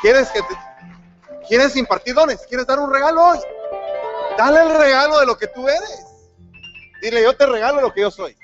¿Quieres 0.01 0.29
que 0.33 0.43
te, 0.43 0.55
¿Quieres 1.47 1.77
impartir 1.77 2.13
dones? 2.15 2.45
¿Quieres 2.49 2.67
dar 2.67 2.81
un 2.81 2.93
regalo 2.93 3.23
hoy? 3.25 3.39
Dale 4.37 4.63
el 4.63 4.77
regalo 4.79 5.21
de 5.21 5.27
lo 5.27 5.39
que 5.39 5.47
tú 5.47 5.69
eres. 5.69 6.05
Dile, 7.01 7.23
yo 7.23 7.37
te 7.37 7.47
regalo 7.47 7.81
lo 7.81 7.93
que 7.93 8.01
yo 8.01 8.11
soy. 8.11 8.37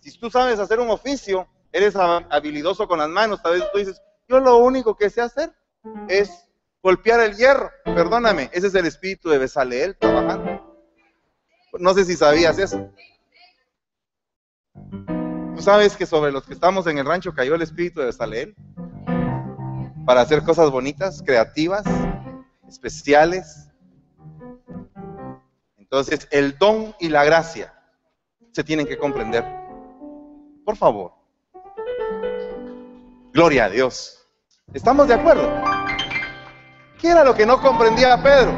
Si 0.00 0.18
tú 0.18 0.28
sabes 0.28 0.58
hacer 0.58 0.80
un 0.80 0.90
oficio, 0.90 1.46
eres 1.72 1.94
hab- 1.94 2.26
habilidoso 2.30 2.88
con 2.88 2.98
las 2.98 3.08
manos, 3.08 3.40
tal 3.42 3.60
vez 3.60 3.70
tú 3.72 3.78
dices, 3.78 4.02
yo 4.28 4.40
lo 4.40 4.56
único 4.56 4.96
que 4.96 5.08
sé 5.08 5.20
hacer 5.20 5.52
es 6.08 6.30
golpear 6.82 7.20
el 7.20 7.36
hierro. 7.36 7.70
Perdóname, 7.84 8.50
ese 8.52 8.66
es 8.66 8.74
el 8.74 8.86
espíritu 8.86 9.30
de 9.30 9.38
Besaleel 9.38 9.96
trabajando. 9.98 10.76
No 11.74 11.94
sé 11.94 12.04
si 12.04 12.16
sabías 12.16 12.58
eso. 12.58 12.90
Sabes 15.64 15.96
que 15.96 16.04
sobre 16.04 16.30
los 16.30 16.44
que 16.44 16.52
estamos 16.52 16.86
en 16.88 16.98
el 16.98 17.06
rancho 17.06 17.32
cayó 17.32 17.54
el 17.54 17.62
espíritu 17.62 18.00
de 18.00 18.06
Besaleel 18.06 18.54
para 20.04 20.20
hacer 20.20 20.42
cosas 20.42 20.70
bonitas, 20.70 21.22
creativas, 21.24 21.84
especiales. 22.68 23.70
Entonces, 25.78 26.28
el 26.30 26.58
don 26.58 26.94
y 27.00 27.08
la 27.08 27.24
gracia 27.24 27.72
se 28.52 28.62
tienen 28.62 28.86
que 28.86 28.98
comprender. 28.98 29.42
Por 30.66 30.76
favor. 30.76 31.12
Gloria 33.32 33.64
a 33.64 33.70
Dios. 33.70 34.22
¿Estamos 34.74 35.08
de 35.08 35.14
acuerdo? 35.14 35.50
¿Qué 37.00 37.08
era 37.08 37.24
lo 37.24 37.34
que 37.34 37.46
no 37.46 37.58
comprendía 37.62 38.22
Pedro? 38.22 38.52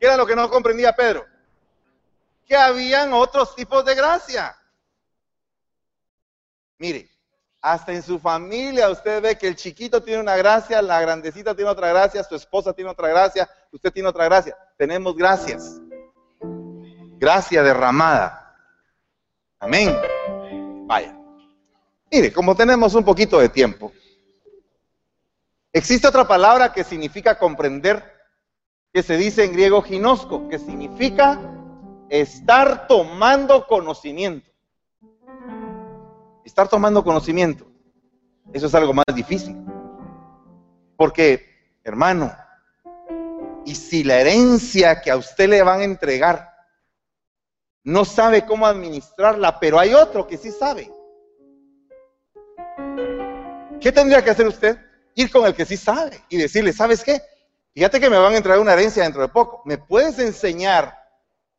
¿Qué 0.00 0.06
era 0.06 0.16
lo 0.16 0.26
que 0.26 0.34
no 0.34 0.50
comprendía 0.50 0.96
Pedro? 0.96 1.24
Que 2.44 2.56
habían 2.56 3.12
otros 3.12 3.54
tipos 3.54 3.84
de 3.84 3.94
gracia. 3.94 4.56
Mire, 6.78 7.08
Hasta 7.62 7.92
en 7.92 8.02
su 8.02 8.18
familia 8.18 8.90
usted 8.90 9.20
ve 9.20 9.36
que 9.36 9.48
el 9.48 9.56
chiquito 9.56 10.00
tiene 10.00 10.20
una 10.20 10.36
gracia, 10.36 10.80
la 10.82 11.00
grandecita 11.00 11.54
tiene 11.54 11.70
otra 11.70 11.88
gracia, 11.88 12.22
su 12.22 12.36
esposa 12.36 12.72
tiene 12.72 12.90
otra 12.90 13.08
gracia, 13.08 13.48
usted 13.72 13.92
tiene 13.92 14.08
otra 14.08 14.24
gracia. 14.26 14.56
Tenemos 14.76 15.16
gracias. 15.16 15.80
Gracia 17.18 17.62
derramada. 17.62 18.54
Amén. 19.58 19.96
Vaya. 20.86 21.18
Mire, 22.12 22.32
como 22.32 22.54
tenemos 22.54 22.94
un 22.94 23.04
poquito 23.04 23.40
de 23.40 23.48
tiempo, 23.48 23.92
existe 25.72 26.06
otra 26.06 26.28
palabra 26.28 26.72
que 26.72 26.84
significa 26.84 27.36
comprender, 27.38 28.04
que 28.92 29.02
se 29.02 29.16
dice 29.16 29.44
en 29.44 29.52
griego 29.52 29.82
ginosco, 29.82 30.48
que 30.48 30.58
significa 30.58 31.40
estar 32.08 32.86
tomando 32.86 33.66
conocimiento. 33.66 34.48
Estar 36.46 36.68
tomando 36.68 37.02
conocimiento. 37.02 37.66
Eso 38.52 38.68
es 38.68 38.74
algo 38.76 38.94
más 38.94 39.04
difícil. 39.12 39.56
Porque, 40.96 41.44
hermano, 41.82 42.32
y 43.64 43.74
si 43.74 44.04
la 44.04 44.20
herencia 44.20 45.02
que 45.02 45.10
a 45.10 45.16
usted 45.16 45.48
le 45.48 45.62
van 45.64 45.80
a 45.80 45.84
entregar 45.84 46.54
no 47.82 48.04
sabe 48.04 48.46
cómo 48.46 48.64
administrarla, 48.64 49.58
pero 49.58 49.80
hay 49.80 49.92
otro 49.92 50.24
que 50.28 50.36
sí 50.36 50.52
sabe. 50.52 50.88
¿Qué 53.80 53.90
tendría 53.90 54.22
que 54.22 54.30
hacer 54.30 54.46
usted? 54.46 54.78
Ir 55.16 55.32
con 55.32 55.46
el 55.46 55.54
que 55.54 55.64
sí 55.64 55.76
sabe 55.76 56.20
y 56.28 56.36
decirle, 56.36 56.72
¿sabes 56.72 57.02
qué? 57.02 57.22
Fíjate 57.74 57.98
que 57.98 58.08
me 58.08 58.18
van 58.18 58.34
a 58.34 58.36
entregar 58.36 58.60
una 58.60 58.74
herencia 58.74 59.02
dentro 59.02 59.22
de 59.22 59.28
poco. 59.28 59.62
¿Me 59.64 59.78
puedes 59.78 60.16
enseñar 60.20 60.96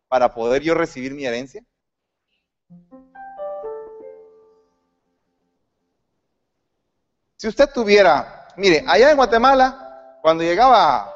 para 0.08 0.34
poder 0.34 0.62
yo 0.62 0.74
recibir 0.74 1.14
mi 1.14 1.26
herencia? 1.26 1.62
Si 7.38 7.48
usted 7.48 7.70
tuviera, 7.72 8.48
mire, 8.56 8.84
allá 8.88 9.12
en 9.12 9.16
Guatemala, 9.16 10.20
cuando 10.24 10.44
llegaba 10.44 11.14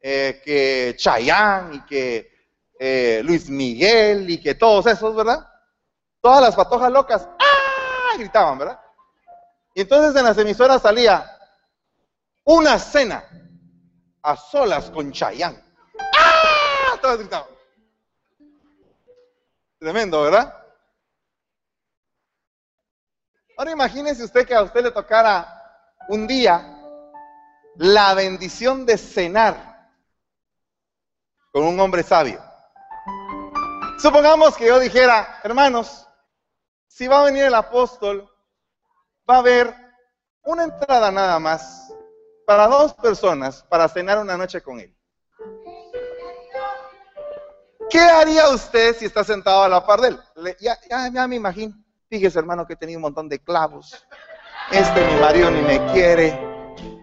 eh, 0.00 0.42
que 0.44 0.96
Chayán 0.96 1.74
y 1.74 1.80
que 1.86 2.28
eh, 2.76 3.22
Luis 3.24 3.48
Miguel 3.48 4.28
y 4.28 4.40
que 4.42 4.56
todos 4.56 4.86
esos, 4.86 5.14
¿verdad? 5.14 5.46
Todas 6.20 6.42
las 6.42 6.56
patojas 6.56 6.90
locas, 6.90 7.28
¡ah! 7.38 8.16
gritaban, 8.18 8.58
¿verdad? 8.58 8.80
Y 9.72 9.82
entonces 9.82 10.18
en 10.18 10.24
las 10.24 10.36
emisoras 10.38 10.82
salía 10.82 11.38
una 12.42 12.76
cena 12.76 13.24
a 14.22 14.36
solas 14.36 14.90
con 14.90 15.12
Chayán. 15.12 15.62
¡Ah! 16.16 16.98
Todos 17.00 17.20
gritaban. 17.20 17.48
Tremendo, 19.78 20.20
¿verdad? 20.22 20.52
Ahora 23.56 23.70
imagínese 23.70 24.24
usted 24.24 24.44
que 24.44 24.54
a 24.54 24.62
usted 24.62 24.82
le 24.82 24.90
tocara 24.90 25.59
un 26.08 26.26
día 26.26 26.76
la 27.76 28.14
bendición 28.14 28.84
de 28.84 28.98
cenar 28.98 29.90
con 31.52 31.64
un 31.64 31.78
hombre 31.80 32.02
sabio. 32.02 32.42
Supongamos 33.98 34.56
que 34.56 34.66
yo 34.66 34.78
dijera, 34.78 35.40
hermanos, 35.44 36.06
si 36.88 37.06
va 37.06 37.20
a 37.20 37.24
venir 37.24 37.44
el 37.44 37.54
apóstol, 37.54 38.28
va 39.28 39.36
a 39.36 39.38
haber 39.38 39.74
una 40.42 40.64
entrada 40.64 41.10
nada 41.10 41.38
más 41.38 41.92
para 42.46 42.66
dos 42.66 42.94
personas 42.94 43.62
para 43.64 43.88
cenar 43.88 44.18
una 44.18 44.36
noche 44.36 44.60
con 44.60 44.80
él. 44.80 44.96
¿Qué 47.88 48.00
haría 48.00 48.48
usted 48.48 48.96
si 48.96 49.06
está 49.06 49.24
sentado 49.24 49.62
a 49.62 49.68
la 49.68 49.84
par 49.84 50.00
de 50.00 50.08
él? 50.08 50.20
ya, 50.60 50.78
ya 51.12 51.28
me 51.28 51.36
imagino. 51.36 51.74
Fíjese, 52.08 52.38
hermano, 52.38 52.66
que 52.66 52.76
tenido 52.76 52.98
un 52.98 53.02
montón 53.02 53.28
de 53.28 53.38
clavos 53.38 54.04
este 54.72 55.04
mi 55.04 55.20
marido 55.20 55.50
ni 55.50 55.62
me 55.62 55.92
quiere, 55.92 56.38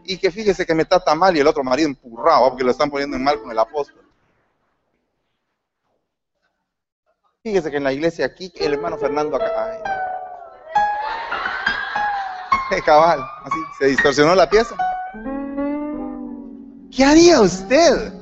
y 0.06 0.18
que 0.18 0.32
fíjese 0.32 0.66
que 0.66 0.74
me 0.74 0.86
trata 0.86 1.14
mal 1.16 1.36
y 1.36 1.42
el 1.42 1.48
otro 1.48 1.64
marido 1.64 1.90
empurrado, 1.90 2.50
porque 2.50 2.64
lo 2.64 2.72
están 2.72 2.90
poniendo 2.90 3.18
en 3.18 3.24
mal 3.24 3.42
con 3.42 3.52
el 3.52 3.60
apóstol. 3.60 4.04
Fíjese 7.44 7.70
que 7.70 7.78
en 7.78 7.84
la 7.84 7.94
iglesia 7.94 8.26
aquí, 8.26 8.52
el 8.56 8.74
hermano 8.74 8.98
Fernando 8.98 9.36
acá. 9.36 9.82
Ay, 12.70 12.82
cabal, 12.82 13.22
así, 13.44 13.58
se 13.80 13.86
distorsionó 13.88 14.36
la 14.36 14.50
pieza. 14.50 14.76
¿Qué 16.92 17.06
haría 17.06 17.42
usted? 17.42 18.14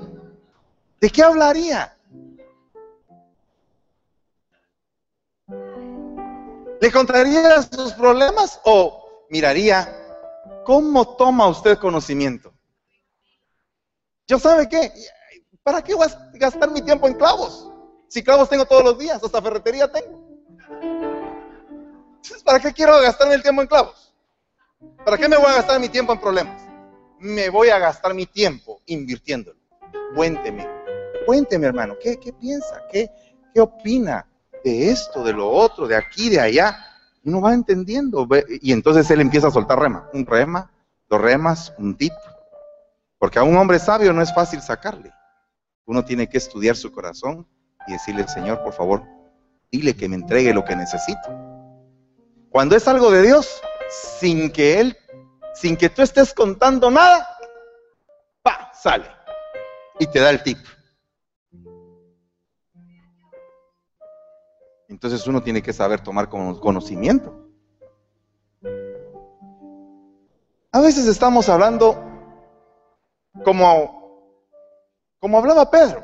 ¿De 1.00 1.10
qué 1.10 1.24
hablaría? 1.24 1.96
¿Le 6.82 6.92
contaría 6.92 7.62
sus 7.64 7.94
problemas 7.94 8.60
o 8.64 9.05
miraría, 9.30 9.88
¿cómo 10.66 11.16
toma 11.16 11.48
usted 11.48 11.78
conocimiento? 11.78 12.54
¿Yo 14.28 14.40
sabe 14.40 14.68
qué? 14.68 14.92
¿Para 15.64 15.84
qué 15.84 15.94
voy 15.94 16.08
a 16.08 16.38
gastar 16.38 16.72
mi 16.72 16.82
tiempo 16.82 17.08
en 17.08 17.16
clavos? 17.16 17.72
Si 18.08 18.24
clavos 18.24 18.50
tengo 18.50 18.66
todos 18.66 18.84
los 18.84 18.98
días, 18.98 19.24
hasta 19.24 19.42
ferretería 19.42 19.92
tengo. 19.92 20.24
¿Para 22.44 22.60
qué 22.60 22.72
quiero 22.74 23.00
gastarme 23.02 23.36
el 23.36 23.42
tiempo 23.44 23.62
en 23.62 23.68
clavos? 23.68 24.14
¿Para 25.04 25.18
qué 25.18 25.28
me 25.28 25.38
voy 25.38 25.48
a 25.48 25.56
gastar 25.56 25.80
mi 25.80 25.90
tiempo 25.90 26.14
en 26.14 26.20
problemas? 26.20 26.62
Me 27.20 27.50
voy 27.50 27.70
a 27.70 27.80
gastar 27.80 28.14
mi 28.14 28.26
tiempo 28.26 28.82
invirtiéndolo. 28.86 29.60
Cuénteme, 30.16 30.68
cuénteme 31.26 31.68
hermano, 31.68 31.96
¿qué, 32.02 32.20
qué 32.20 32.32
piensa? 32.34 32.84
¿Qué, 32.92 33.10
¿Qué 33.54 33.62
opina 33.62 34.28
de 34.64 34.92
esto, 34.92 35.24
de 35.24 35.34
lo 35.34 35.50
otro, 35.50 35.88
de 35.88 35.96
aquí, 35.96 36.30
de 36.30 36.40
allá? 36.40 36.95
Uno 37.26 37.42
va 37.42 37.54
entendiendo. 37.54 38.28
Y 38.62 38.72
entonces 38.72 39.10
él 39.12 39.22
empieza 39.22 39.48
a 39.48 39.52
soltar 39.52 39.80
rema. 39.80 40.10
Un 40.14 40.26
rema, 40.26 40.72
dos 41.10 41.20
remas, 41.20 41.74
un 41.78 41.96
tip. 41.96 42.14
Porque 43.18 43.40
a 43.40 43.44
un 43.44 43.58
hombre 43.58 43.80
sabio 43.80 44.14
no 44.14 44.22
es 44.22 44.34
fácil 44.34 44.62
sacarle. 44.62 45.12
Uno 45.86 46.06
tiene 46.06 46.30
que 46.30 46.38
estudiar 46.38 46.76
su 46.76 46.92
corazón 46.92 47.48
y 47.88 47.94
decirle, 47.94 48.28
Señor, 48.28 48.64
por 48.64 48.74
favor, 48.74 49.04
dile 49.72 49.96
que 49.96 50.08
me 50.08 50.16
entregue 50.16 50.54
lo 50.54 50.64
que 50.64 50.76
necesito. 50.76 51.30
Cuando 52.50 52.76
es 52.76 52.88
algo 52.88 53.12
de 53.12 53.24
Dios, 53.24 53.62
sin 54.20 54.52
que 54.52 54.80
Él, 54.80 54.98
sin 55.54 55.76
que 55.76 55.90
tú 55.90 56.02
estés 56.02 56.34
contando 56.34 56.90
nada, 56.90 57.28
pa, 58.42 58.72
sale 58.74 59.06
y 60.00 60.08
te 60.08 60.20
da 60.20 60.30
el 60.30 60.44
tip. 60.44 60.58
Entonces 64.88 65.26
uno 65.28 65.42
tiene 65.42 65.62
que 65.62 65.74
saber 65.74 66.02
tomar 66.02 66.30
conocimiento. 66.30 67.46
A 70.72 70.82
veces 70.82 71.08
estamos 71.08 71.48
hablando 71.50 72.04
como, 73.44 74.30
como 75.20 75.38
hablaba 75.38 75.70
Pedro. 75.70 76.04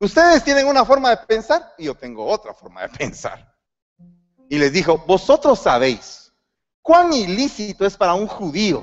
Ustedes 0.00 0.44
tienen 0.44 0.66
una 0.66 0.84
forma 0.84 1.10
de 1.10 1.18
pensar 1.18 1.74
y 1.76 1.84
yo 1.84 1.94
tengo 1.94 2.24
otra 2.24 2.54
forma 2.54 2.82
de 2.82 2.88
pensar. 2.98 3.54
Y 4.48 4.58
les 4.58 4.72
dijo, 4.72 4.98
vosotros 5.06 5.58
sabéis 5.58 6.32
cuán 6.80 7.12
ilícito 7.12 7.84
es 7.84 7.96
para 7.96 8.14
un 8.14 8.26
judío 8.26 8.82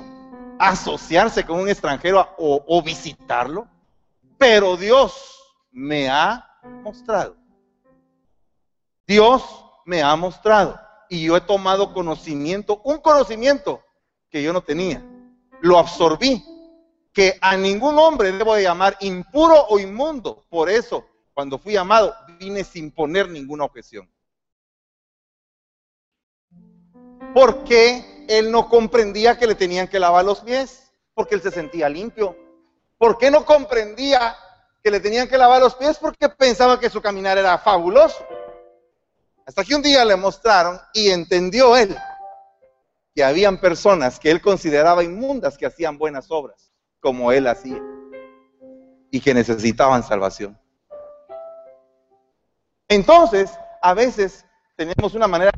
asociarse 0.58 1.44
con 1.44 1.58
un 1.58 1.68
extranjero 1.68 2.28
o, 2.38 2.64
o 2.66 2.82
visitarlo, 2.82 3.66
pero 4.38 4.76
Dios 4.76 5.36
me 5.72 6.08
ha 6.08 6.45
mostrado. 6.82 7.36
Dios 9.06 9.42
me 9.84 10.02
ha 10.02 10.14
mostrado 10.16 10.80
y 11.08 11.24
yo 11.24 11.36
he 11.36 11.40
tomado 11.40 11.92
conocimiento, 11.92 12.80
un 12.84 12.98
conocimiento 12.98 13.82
que 14.30 14.42
yo 14.42 14.52
no 14.52 14.62
tenía. 14.62 15.04
Lo 15.60 15.78
absorbí, 15.78 16.44
que 17.12 17.38
a 17.40 17.56
ningún 17.56 17.98
hombre 17.98 18.32
debo 18.32 18.54
de 18.54 18.64
llamar 18.64 18.96
impuro 19.00 19.66
o 19.68 19.78
inmundo. 19.78 20.44
Por 20.50 20.68
eso, 20.68 21.06
cuando 21.32 21.58
fui 21.58 21.72
llamado, 21.72 22.14
vine 22.38 22.64
sin 22.64 22.90
poner 22.90 23.28
ninguna 23.30 23.64
objeción. 23.64 24.10
Porque 27.32 28.26
él 28.28 28.50
no 28.50 28.68
comprendía 28.68 29.38
que 29.38 29.46
le 29.46 29.54
tenían 29.54 29.88
que 29.88 30.00
lavar 30.00 30.24
los 30.24 30.40
pies, 30.40 30.92
porque 31.14 31.36
él 31.36 31.42
se 31.42 31.50
sentía 31.50 31.88
limpio. 31.88 32.36
¿Por 32.98 33.18
qué 33.18 33.30
no 33.30 33.44
comprendía 33.44 34.36
que 34.86 34.90
le 34.92 35.00
tenían 35.00 35.26
que 35.26 35.36
lavar 35.36 35.60
los 35.60 35.74
pies 35.74 35.98
porque 35.98 36.28
pensaba 36.28 36.78
que 36.78 36.88
su 36.88 37.02
caminar 37.02 37.36
era 37.36 37.58
fabuloso. 37.58 38.24
Hasta 39.44 39.64
que 39.64 39.74
un 39.74 39.82
día 39.82 40.04
le 40.04 40.14
mostraron 40.14 40.78
y 40.94 41.10
entendió 41.10 41.76
él 41.76 41.96
que 43.12 43.24
habían 43.24 43.58
personas 43.58 44.20
que 44.20 44.30
él 44.30 44.40
consideraba 44.40 45.02
inmundas 45.02 45.58
que 45.58 45.66
hacían 45.66 45.98
buenas 45.98 46.30
obras, 46.30 46.70
como 47.00 47.32
él 47.32 47.48
hacía, 47.48 47.82
y 49.10 49.20
que 49.20 49.34
necesitaban 49.34 50.04
salvación. 50.04 50.56
Entonces, 52.86 53.50
a 53.82 53.92
veces 53.92 54.46
tenemos 54.76 55.14
una 55.14 55.26
manera 55.26 55.50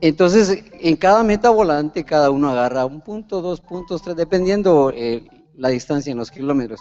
Entonces, 0.00 0.64
en 0.80 0.96
cada 0.96 1.22
meta 1.22 1.50
volante, 1.50 2.04
cada 2.04 2.30
uno 2.30 2.50
agarra 2.50 2.84
un 2.86 3.00
punto, 3.00 3.40
dos 3.40 3.60
puntos, 3.60 4.02
tres, 4.02 4.16
dependiendo 4.16 4.90
eh, 4.94 5.22
la 5.56 5.68
distancia 5.68 6.10
en 6.10 6.18
los 6.18 6.30
kilómetros. 6.30 6.80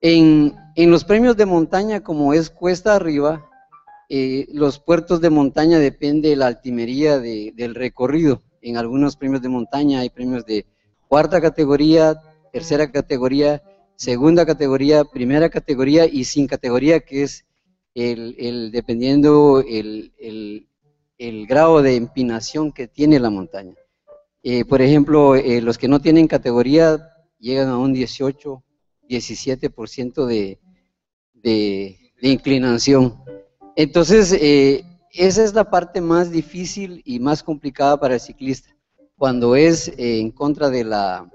En, 0.00 0.54
en 0.76 0.90
los 0.90 1.04
premios 1.04 1.36
de 1.36 1.46
montaña, 1.46 2.00
como 2.02 2.34
es 2.34 2.50
cuesta 2.50 2.94
arriba, 2.94 3.44
eh, 4.10 4.46
los 4.52 4.78
puertos 4.78 5.20
de 5.20 5.30
montaña 5.30 5.78
depende 5.78 6.30
de 6.30 6.36
la 6.36 6.46
altimería 6.46 7.18
de- 7.18 7.52
del 7.56 7.74
recorrido. 7.74 8.42
En 8.62 8.76
algunos 8.76 9.16
premios 9.16 9.42
de 9.42 9.48
montaña 9.48 10.00
hay 10.00 10.10
premios 10.10 10.44
de 10.44 10.66
cuarta 11.08 11.40
categoría, 11.40 12.20
tercera 12.52 12.90
categoría, 12.90 13.62
segunda 13.96 14.44
categoría, 14.46 15.04
primera 15.04 15.48
categoría 15.48 16.06
y 16.06 16.24
sin 16.24 16.46
categoría, 16.46 17.00
que 17.00 17.22
es 17.22 17.44
el, 17.94 18.70
dependiendo 18.72 19.60
el- 19.66 20.12
el 21.18 21.46
grado 21.46 21.82
de 21.82 21.96
empinación 21.96 22.72
que 22.72 22.86
tiene 22.86 23.18
la 23.18 23.30
montaña. 23.30 23.74
Eh, 24.42 24.64
por 24.64 24.80
ejemplo, 24.80 25.34
eh, 25.34 25.60
los 25.60 25.76
que 25.76 25.88
no 25.88 26.00
tienen 26.00 26.28
categoría 26.28 27.12
llegan 27.38 27.68
a 27.68 27.78
un 27.78 27.92
18, 27.92 28.62
17% 29.08 30.26
de, 30.26 30.60
de, 31.34 31.96
inclinación. 32.20 33.16
Entonces, 33.74 34.32
eh, 34.32 34.84
esa 35.12 35.42
es 35.42 35.54
la 35.54 35.68
parte 35.68 36.00
más 36.00 36.30
difícil 36.30 37.02
y 37.04 37.18
más 37.18 37.42
complicada 37.42 37.98
para 37.98 38.14
el 38.14 38.20
ciclista, 38.20 38.74
cuando 39.16 39.56
es 39.56 39.92
en 39.96 40.30
contra 40.30 40.70
de 40.70 40.84
la, 40.84 41.28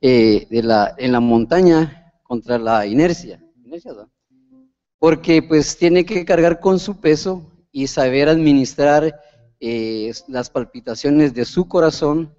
de 0.00 0.60
la, 0.62 0.94
en 0.98 1.12
la 1.12 1.20
montaña, 1.20 2.12
contra 2.22 2.58
la 2.58 2.86
inercia. 2.86 3.42
Inercia. 3.64 3.92
Porque 4.98 5.42
pues 5.42 5.76
tiene 5.78 6.04
que 6.04 6.24
cargar 6.24 6.60
con 6.60 6.78
su 6.78 7.00
peso 7.00 7.50
y 7.72 7.86
saber 7.86 8.28
administrar 8.28 9.20
eh, 9.60 10.12
las 10.28 10.50
palpitaciones 10.50 11.34
de 11.34 11.44
su 11.44 11.68
corazón 11.68 12.34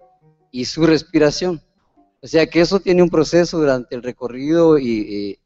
y 0.52 0.66
su 0.66 0.86
respiración. 0.86 1.62
O 2.22 2.28
sea 2.28 2.46
que 2.46 2.62
eso 2.62 2.80
tiene 2.80 3.02
un 3.02 3.10
proceso 3.10 3.60
durante 3.60 3.96
el 3.96 4.04
recorrido 4.04 4.78
y, 4.78 5.00
eh, 5.00 5.40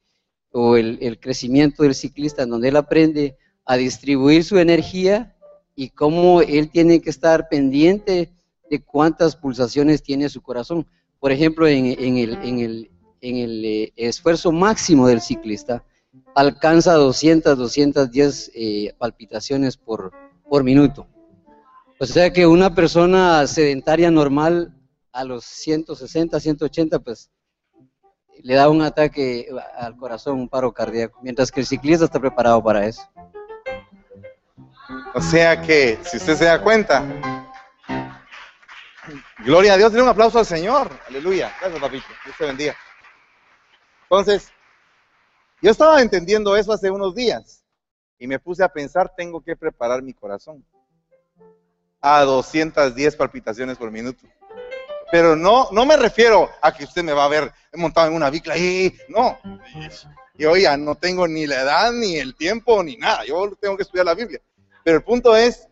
o 0.52 0.76
el, 0.78 1.20
crecimiento 1.20 1.84
del 1.84 1.96
ciclista, 1.96 2.46
donde 2.46 2.70
él 2.70 2.76
aprende 2.78 3.38
a 3.66 3.78
distribuir 3.78 4.44
su 4.44 4.58
energía 4.58 5.36
y 5.76 5.90
cómo 5.90 6.42
él 6.42 6.70
tiene 6.70 7.02
que 7.02 7.10
estar 7.10 7.48
pendiente 7.50 8.32
de 8.70 8.84
cuántas 8.84 9.36
pulsaciones 9.36 10.02
tiene 10.02 10.30
su 10.30 10.42
corazón. 10.42 10.88
Por 11.20 11.32
ejemplo, 11.32 11.68
en, 11.68 11.86
en 11.86 12.18
el, 12.18 12.34
en 12.44 12.60
el- 12.60 12.92
en 13.22 13.38
el, 13.38 13.66
eh, 13.66 13.94
esfuerzo 13.96 14.52
máximo 14.52 15.08
del 15.08 15.20
ciclista, 15.22 15.84
alcanza 16.36 16.94
200, 16.94 17.58
210 17.58 18.52
eh, 18.54 18.94
palpitaciones 18.98 19.78
por, 19.78 20.12
por 20.50 20.64
minuto. 20.64 21.08
O 22.00 22.06
sea 22.06 22.32
que 22.34 22.46
una 22.46 22.76
persona 22.76 23.48
sedentaria 23.48 24.12
normal 24.12 24.74
a 25.14 25.24
los 25.24 25.46
160, 25.46 26.40
180, 26.40 27.00
pues 27.00 27.32
le 28.44 28.56
da 28.56 28.70
un 28.70 28.82
ataque 28.82 29.48
al 29.78 29.96
corazón, 29.96 30.40
un 30.40 30.50
paro 30.50 30.74
cardíaco, 30.74 31.20
mientras 31.24 31.52
que 31.52 31.62
el 31.62 31.66
ciclista 31.66 32.06
está 32.06 32.20
preparado 32.20 32.62
para 32.62 32.86
eso. 32.86 33.02
O 35.14 35.22
sea 35.22 35.62
que, 35.62 35.98
si 36.04 36.18
usted 36.18 36.36
se 36.36 36.46
da 36.46 36.62
cuenta, 36.62 37.04
gloria 39.40 39.74
a 39.74 39.78
Dios, 39.78 39.92
denle 39.92 40.04
un 40.04 40.10
aplauso 40.10 40.40
al 40.40 40.46
Señor. 40.46 40.92
Aleluya. 41.08 41.56
Gracias, 41.62 41.82
papito. 41.82 42.06
Dios 42.26 42.38
te 42.38 42.46
bendiga. 42.46 42.76
Entonces, 44.04 44.52
yo 45.66 45.72
estaba 45.72 46.00
entendiendo 46.00 46.56
eso 46.56 46.72
hace 46.74 46.92
unos 46.92 47.16
días 47.16 47.64
y 48.20 48.28
me 48.28 48.38
puse 48.38 48.64
a 48.64 48.70
pensar, 48.70 49.12
tengo 49.18 49.42
que 49.42 49.56
preparar 49.56 50.04
mi 50.04 50.14
corazón 50.14 50.64
a 52.00 52.22
210 52.22 53.16
palpitaciones 53.16 53.76
por 53.76 53.90
minuto. 53.90 54.28
Pero 55.10 55.36
no, 55.36 55.68
no 55.72 55.84
me 55.88 55.98
refiero 55.98 56.52
a 56.62 56.72
que 56.72 56.84
usted 56.84 57.02
me 57.02 57.14
va 57.14 57.26
a 57.26 57.30
ver 57.30 57.52
montado 57.74 58.10
en 58.10 58.14
una 58.14 58.30
bicla 58.30 58.54
no. 59.10 59.40
Yo 60.36 60.56
ya 60.56 60.78
no 60.78 60.94
tengo 60.94 61.28
ni 61.28 61.48
la 61.48 61.62
edad, 61.62 61.92
ni 61.94 62.18
el 62.18 62.36
tiempo, 62.36 62.84
ni 62.84 62.98
nada. 62.98 63.26
Yo 63.26 63.52
tengo 63.60 63.76
que 63.76 63.82
estudiar 63.82 64.06
la 64.06 64.14
Biblia. 64.14 64.40
Pero 64.84 64.98
el 64.98 65.04
punto 65.04 65.36
es 65.36 65.68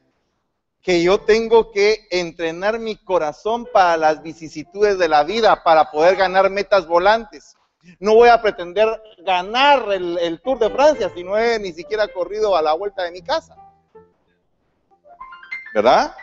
que 0.82 1.04
yo 1.04 1.20
tengo 1.20 1.72
que 1.72 2.08
entrenar 2.10 2.80
mi 2.80 2.96
corazón 2.96 3.68
para 3.72 3.96
las 3.98 4.24
vicisitudes 4.24 4.98
de 4.98 5.08
la 5.08 5.24
vida, 5.24 5.64
para 5.64 5.91
poder 5.91 6.16
ganar 6.16 6.50
metas 6.50 6.88
volantes. 6.88 7.56
No 8.00 8.16
voy 8.16 8.30
a 8.30 8.42
pretender 8.42 8.88
ganar 9.20 9.92
el, 9.92 10.40
Tour 10.42 10.60
de 10.60 10.70
Francia 10.70 11.12
si 11.14 11.24
no 11.24 11.38
he 11.38 11.60
ni 11.60 11.74
siquiera 11.74 12.08
corrido 12.08 12.56
a 12.56 12.62
la 12.62 12.74
vuelta 12.74 13.04
de 13.04 13.12
mi 13.12 13.22
casa. 13.22 13.56
¿Verdad? 15.74 16.16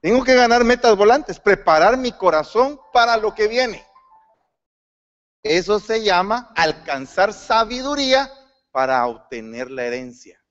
Tengo 0.00 0.24
que 0.24 0.34
ganar 0.34 0.64
metas 0.64 0.96
volantes, 0.96 1.38
preparar 1.38 1.96
mi 1.96 2.12
corazón 2.12 2.80
para 2.92 3.16
lo 3.16 3.34
que 3.34 3.48
viene. 3.48 3.84
Eso 5.42 5.78
se 5.78 6.02
llama 6.02 6.52
alcanzar 6.56 7.32
sabiduría 7.32 8.30
para 8.72 9.06
obtener 9.06 9.70
la 9.70 9.84
herencia. 9.84 10.42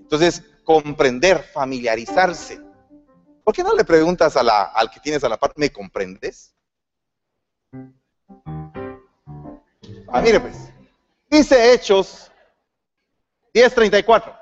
Entonces, 0.00 0.42
comprender, 0.64 1.42
familiarizarse. 1.42 2.60
¿Por 3.44 3.54
qué 3.54 3.62
no 3.62 3.74
le 3.74 3.84
preguntas 3.84 4.36
a 4.36 4.42
la- 4.42 4.64
al 4.64 4.90
que 4.90 5.00
tienes 5.00 5.22
a 5.22 5.28
la 5.28 5.36
par, 5.36 5.52
¿me 5.56 5.70
comprendes? 5.70 6.54
Ah, 10.08 10.20
mire 10.22 10.40
pues, 10.40 10.72
dice 11.28 11.72
Hechos 11.72 12.30
10:34. 13.52 14.38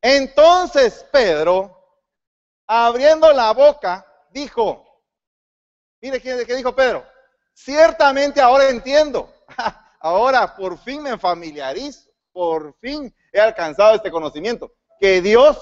Entonces 0.00 1.06
Pedro, 1.10 1.74
abriendo 2.66 3.32
la 3.32 3.52
boca, 3.52 4.06
dijo, 4.30 4.84
mire 6.00 6.20
qué, 6.20 6.44
dijo 6.44 6.74
Pedro, 6.74 7.06
ciertamente 7.54 8.40
ahora 8.40 8.68
entiendo, 8.68 9.32
ahora 10.00 10.54
por 10.54 10.76
fin 10.78 11.02
me 11.02 11.16
familiarizo, 11.16 12.10
por 12.32 12.74
fin 12.80 13.14
he 13.32 13.40
alcanzado 13.40 13.94
este 13.94 14.10
conocimiento, 14.10 14.72
que 15.00 15.22
Dios 15.22 15.58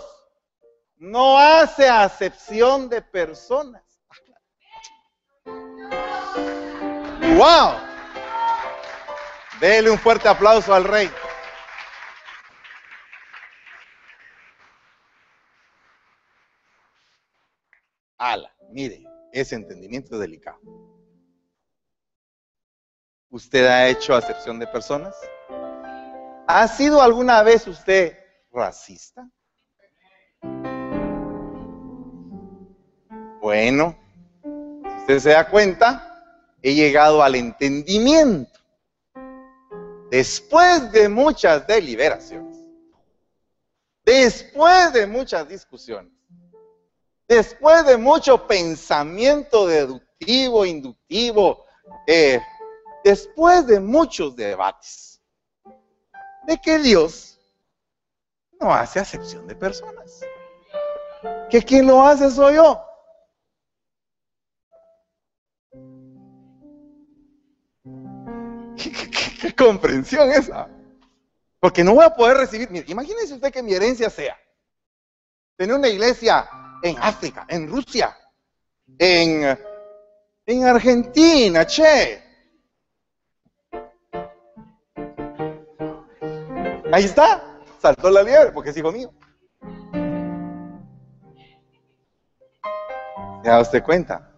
no 0.96 1.38
hace 1.38 1.88
acepción 1.88 2.88
de 2.88 3.02
personas. 3.02 3.82
¡Wow! 7.36 7.78
Dele 9.58 9.90
un 9.90 9.98
fuerte 9.98 10.28
aplauso 10.28 10.74
al 10.74 10.84
rey. 10.84 11.10
Ala, 18.18 18.54
mire, 18.70 19.02
ese 19.32 19.54
entendimiento 19.54 20.14
es 20.14 20.20
delicado. 20.20 20.60
¿Usted 23.30 23.66
ha 23.66 23.88
hecho 23.88 24.14
acepción 24.14 24.58
de 24.58 24.66
personas? 24.66 25.16
¿Ha 26.46 26.68
sido 26.68 27.00
alguna 27.00 27.42
vez 27.42 27.66
usted 27.66 28.18
racista? 28.52 29.26
Bueno, 33.40 33.96
si 34.42 35.00
usted 35.00 35.18
se 35.18 35.30
da 35.30 35.48
cuenta, 35.48 36.11
he 36.62 36.74
llegado 36.74 37.22
al 37.22 37.34
entendimiento. 37.34 38.60
Después 40.10 40.92
de 40.92 41.08
muchas 41.08 41.66
deliberaciones, 41.66 42.58
después 44.04 44.92
de 44.92 45.06
muchas 45.06 45.48
discusiones, 45.48 46.12
después 47.26 47.86
de 47.86 47.96
mucho 47.96 48.46
pensamiento 48.46 49.66
deductivo, 49.66 50.66
inductivo, 50.66 51.64
eh, 52.06 52.40
después 53.02 53.66
de 53.66 53.80
muchos 53.80 54.36
debates, 54.36 55.20
de 56.46 56.58
que 56.58 56.78
Dios 56.78 57.38
no 58.60 58.72
hace 58.72 59.00
acepción 59.00 59.46
de 59.46 59.54
personas. 59.54 60.20
Que 61.50 61.62
quien 61.62 61.86
lo 61.86 62.02
hace 62.02 62.30
soy 62.30 62.56
yo. 62.56 62.82
¿Qué, 69.43 69.53
comprensión 69.57 70.30
esa? 70.30 70.68
Porque 71.59 71.82
no 71.82 71.95
voy 71.95 72.05
a 72.05 72.14
poder 72.14 72.36
recibir. 72.36 72.70
mire, 72.70 72.84
imagínense 72.88 73.34
usted 73.34 73.53
que 73.53 73.62
mi 73.62 73.74
herencia 73.74 74.09
sea 74.09 74.38
tener 75.57 75.74
una 75.74 75.88
iglesia 75.88 76.49
en 76.80 76.97
África, 76.99 77.45
en 77.49 77.68
Rusia, 77.68 78.16
en, 78.99 79.59
en 80.47 80.64
Argentina, 80.64 81.66
che. 81.66 82.22
Ahí 86.93 87.05
está, 87.05 87.59
saltó 87.80 88.11
la 88.11 88.22
liebre 88.22 88.53
porque 88.53 88.70
es 88.70 88.76
hijo 88.76 88.93
mío. 88.93 89.12
¿Se 93.43 93.61
usted 93.61 93.82
cuenta? 93.82 94.30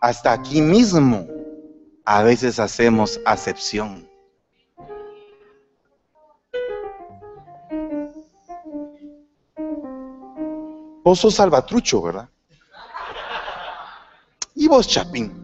Hasta 0.00 0.32
aquí 0.32 0.60
mismo 0.60 1.41
a 2.04 2.22
veces 2.22 2.58
hacemos 2.58 3.20
acepción. 3.24 4.08
Vos 11.04 11.18
sos 11.18 11.34
salvatrucho, 11.34 12.00
¿verdad? 12.02 12.28
Y 14.54 14.68
vos, 14.68 14.86
Chapín. 14.86 15.40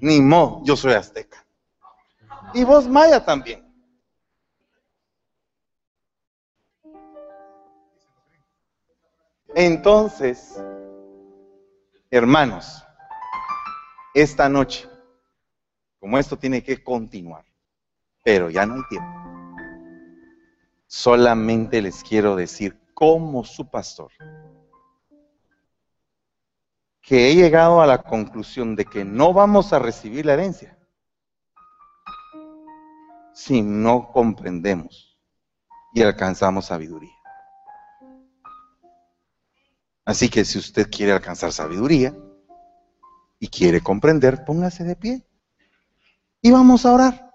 Ni 0.00 0.20
mo, 0.20 0.62
yo 0.64 0.76
soy 0.76 0.94
azteca. 0.94 1.44
Y 2.54 2.64
vos, 2.64 2.86
Maya, 2.86 3.24
también. 3.24 3.62
Entonces, 9.54 10.62
hermanos, 12.10 12.82
esta 14.14 14.48
noche, 14.48 14.88
como 16.02 16.18
esto 16.18 16.36
tiene 16.36 16.64
que 16.64 16.82
continuar, 16.82 17.44
pero 18.24 18.50
ya 18.50 18.66
no 18.66 18.74
hay 18.74 18.82
tiempo, 18.88 19.08
solamente 20.84 21.80
les 21.80 22.02
quiero 22.02 22.34
decir 22.34 22.76
como 22.92 23.44
su 23.44 23.70
pastor 23.70 24.10
que 27.00 27.30
he 27.30 27.36
llegado 27.36 27.80
a 27.80 27.86
la 27.86 28.02
conclusión 28.02 28.74
de 28.74 28.84
que 28.84 29.04
no 29.04 29.32
vamos 29.32 29.72
a 29.72 29.78
recibir 29.78 30.26
la 30.26 30.32
herencia 30.32 30.76
si 33.32 33.62
no 33.62 34.10
comprendemos 34.10 35.16
y 35.94 36.02
alcanzamos 36.02 36.66
sabiduría. 36.66 37.14
Así 40.04 40.28
que 40.28 40.44
si 40.44 40.58
usted 40.58 40.90
quiere 40.90 41.12
alcanzar 41.12 41.52
sabiduría 41.52 42.12
y 43.38 43.46
quiere 43.46 43.80
comprender, 43.80 44.44
póngase 44.44 44.82
de 44.82 44.96
pie. 44.96 45.26
Y 46.44 46.50
vamos 46.50 46.84
a 46.84 46.92
orar. 46.92 47.32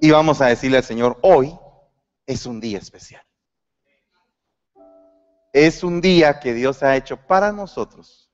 Y 0.00 0.10
vamos 0.10 0.40
a 0.40 0.46
decirle 0.46 0.78
al 0.78 0.84
Señor, 0.84 1.18
hoy 1.22 1.56
es 2.26 2.46
un 2.46 2.60
día 2.60 2.78
especial. 2.78 3.24
Es 5.52 5.84
un 5.84 6.00
día 6.00 6.40
que 6.40 6.52
Dios 6.52 6.82
ha 6.82 6.96
hecho 6.96 7.16
para 7.16 7.52
nosotros. 7.52 8.28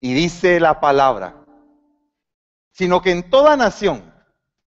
Y 0.00 0.14
dice 0.14 0.60
la 0.60 0.78
palabra, 0.78 1.44
sino 2.70 3.02
que 3.02 3.10
en 3.10 3.28
toda 3.28 3.56
nación, 3.56 4.14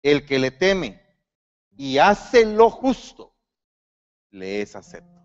el 0.01 0.25
que 0.25 0.39
le 0.39 0.51
teme 0.51 1.01
y 1.75 1.97
hace 1.97 2.45
lo 2.45 2.69
justo, 2.69 3.35
le 4.31 4.61
es 4.61 4.77
acepto. 4.77 5.19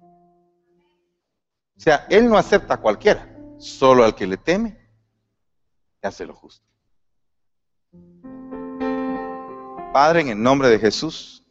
O 1.76 1.80
sea, 1.80 2.06
Él 2.10 2.28
no 2.28 2.36
acepta 2.36 2.74
a 2.74 2.80
cualquiera, 2.80 3.38
solo 3.58 4.02
al 4.02 4.16
que 4.16 4.26
le 4.26 4.36
teme 4.36 4.83
y 6.04 6.06
hace 6.06 6.26
lo 6.26 6.34
justo. 6.34 6.66
Padre, 9.92 10.20
en 10.20 10.28
el 10.28 10.42
nombre 10.42 10.68
de 10.68 10.78
Jesús, 10.78 11.46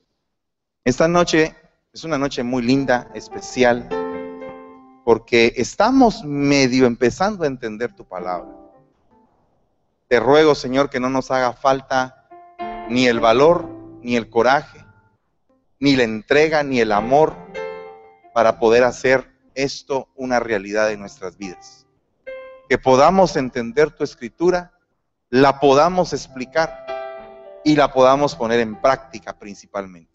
esta 0.84 1.08
noche 1.08 1.56
es 1.91 2.04
una 2.04 2.18
noche 2.18 2.43
muy 2.43 2.62
linda, 2.62 3.10
especial, 3.16 3.89
porque 5.06 5.54
estamos 5.58 6.24
medio 6.24 6.86
empezando 6.86 7.43
a 7.43 7.47
entender 7.47 7.95
tu 7.95 8.06
palabra. 8.06 8.51
Te 10.08 10.20
ruego, 10.20 10.54
Señor, 10.54 10.89
que 10.89 10.99
no 10.99 11.10
nos 11.10 11.32
haga 11.32 11.54
falta 11.54 12.28
ni 12.89 13.08
el 13.08 13.20
valor, 13.20 13.68
ni 14.04 14.16
el 14.16 14.30
coraje, 14.30 14.86
ni 15.80 15.95
la 15.95 16.04
entrega, 16.04 16.62
ni 16.64 16.80
el 16.80 16.91
amor 16.91 17.36
para 18.34 18.60
poder 18.60 18.84
hacer 18.84 19.32
esto 19.56 20.10
una 20.16 20.39
realidad 20.39 20.91
en 20.91 20.99
nuestras 20.99 21.38
vidas. 21.38 21.83
Que 22.70 22.78
podamos 22.78 23.36
entender 23.36 23.91
tu 23.91 24.03
escritura, 24.03 24.72
la 25.30 25.59
podamos 25.59 26.14
explicar 26.14 26.86
y 27.64 27.76
la 27.76 27.91
podamos 27.91 28.36
poner 28.36 28.59
en 28.59 28.80
práctica 28.80 29.38
principalmente. 29.38 30.11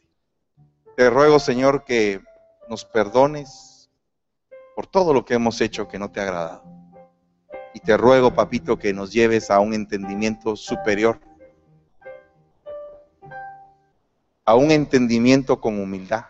Te 0.96 1.11
ruego, 1.11 1.38
Señor, 1.38 1.84
que 1.84 2.20
nos 2.68 2.84
perdones 2.84 3.90
por 4.74 4.86
todo 4.86 5.12
lo 5.12 5.24
que 5.24 5.34
hemos 5.34 5.61
hecho 5.61 5.88
que 5.88 5.99
no 5.99 6.11
te 6.11 6.20
ha 6.20 6.24
agradado. 6.24 6.64
Y 7.74 7.80
te 7.80 7.96
ruego, 7.96 8.34
papito, 8.34 8.78
que 8.78 8.92
nos 8.92 9.12
lleves 9.12 9.51
a 9.51 9.61
un 9.61 9.74
entendimiento 9.74 10.57
superior, 10.57 11.20
a 14.44 14.55
un 14.55 14.70
entendimiento 14.70 15.61
con 15.61 15.80
humildad 15.80 16.24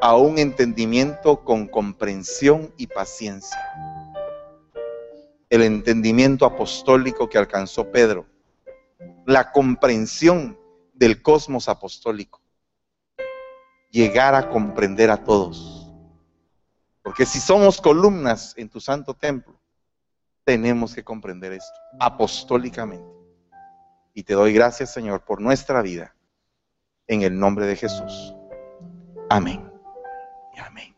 a 0.00 0.14
un 0.14 0.38
entendimiento 0.38 1.42
con 1.42 1.66
comprensión 1.66 2.72
y 2.76 2.86
paciencia. 2.86 3.58
El 5.48 5.62
entendimiento 5.62 6.44
apostólico 6.44 7.28
que 7.28 7.38
alcanzó 7.38 7.90
Pedro, 7.90 8.26
la 9.26 9.52
comprensión 9.52 10.58
del 10.92 11.22
cosmos 11.22 11.68
apostólico, 11.68 12.40
llegar 13.90 14.34
a 14.34 14.50
comprender 14.50 15.10
a 15.10 15.22
todos. 15.22 15.92
Porque 17.02 17.24
si 17.24 17.38
somos 17.38 17.80
columnas 17.80 18.54
en 18.56 18.68
tu 18.68 18.80
santo 18.80 19.14
templo, 19.14 19.60
tenemos 20.44 20.94
que 20.94 21.04
comprender 21.04 21.52
esto 21.52 21.78
apostólicamente. 22.00 23.16
Y 24.14 24.22
te 24.22 24.34
doy 24.34 24.52
gracias, 24.52 24.92
Señor, 24.92 25.24
por 25.24 25.40
nuestra 25.40 25.82
vida. 25.82 26.14
En 27.06 27.22
el 27.22 27.38
nombre 27.38 27.66
de 27.66 27.76
Jesús. 27.76 28.34
Amén. 29.28 29.70
Amén. 30.58 30.95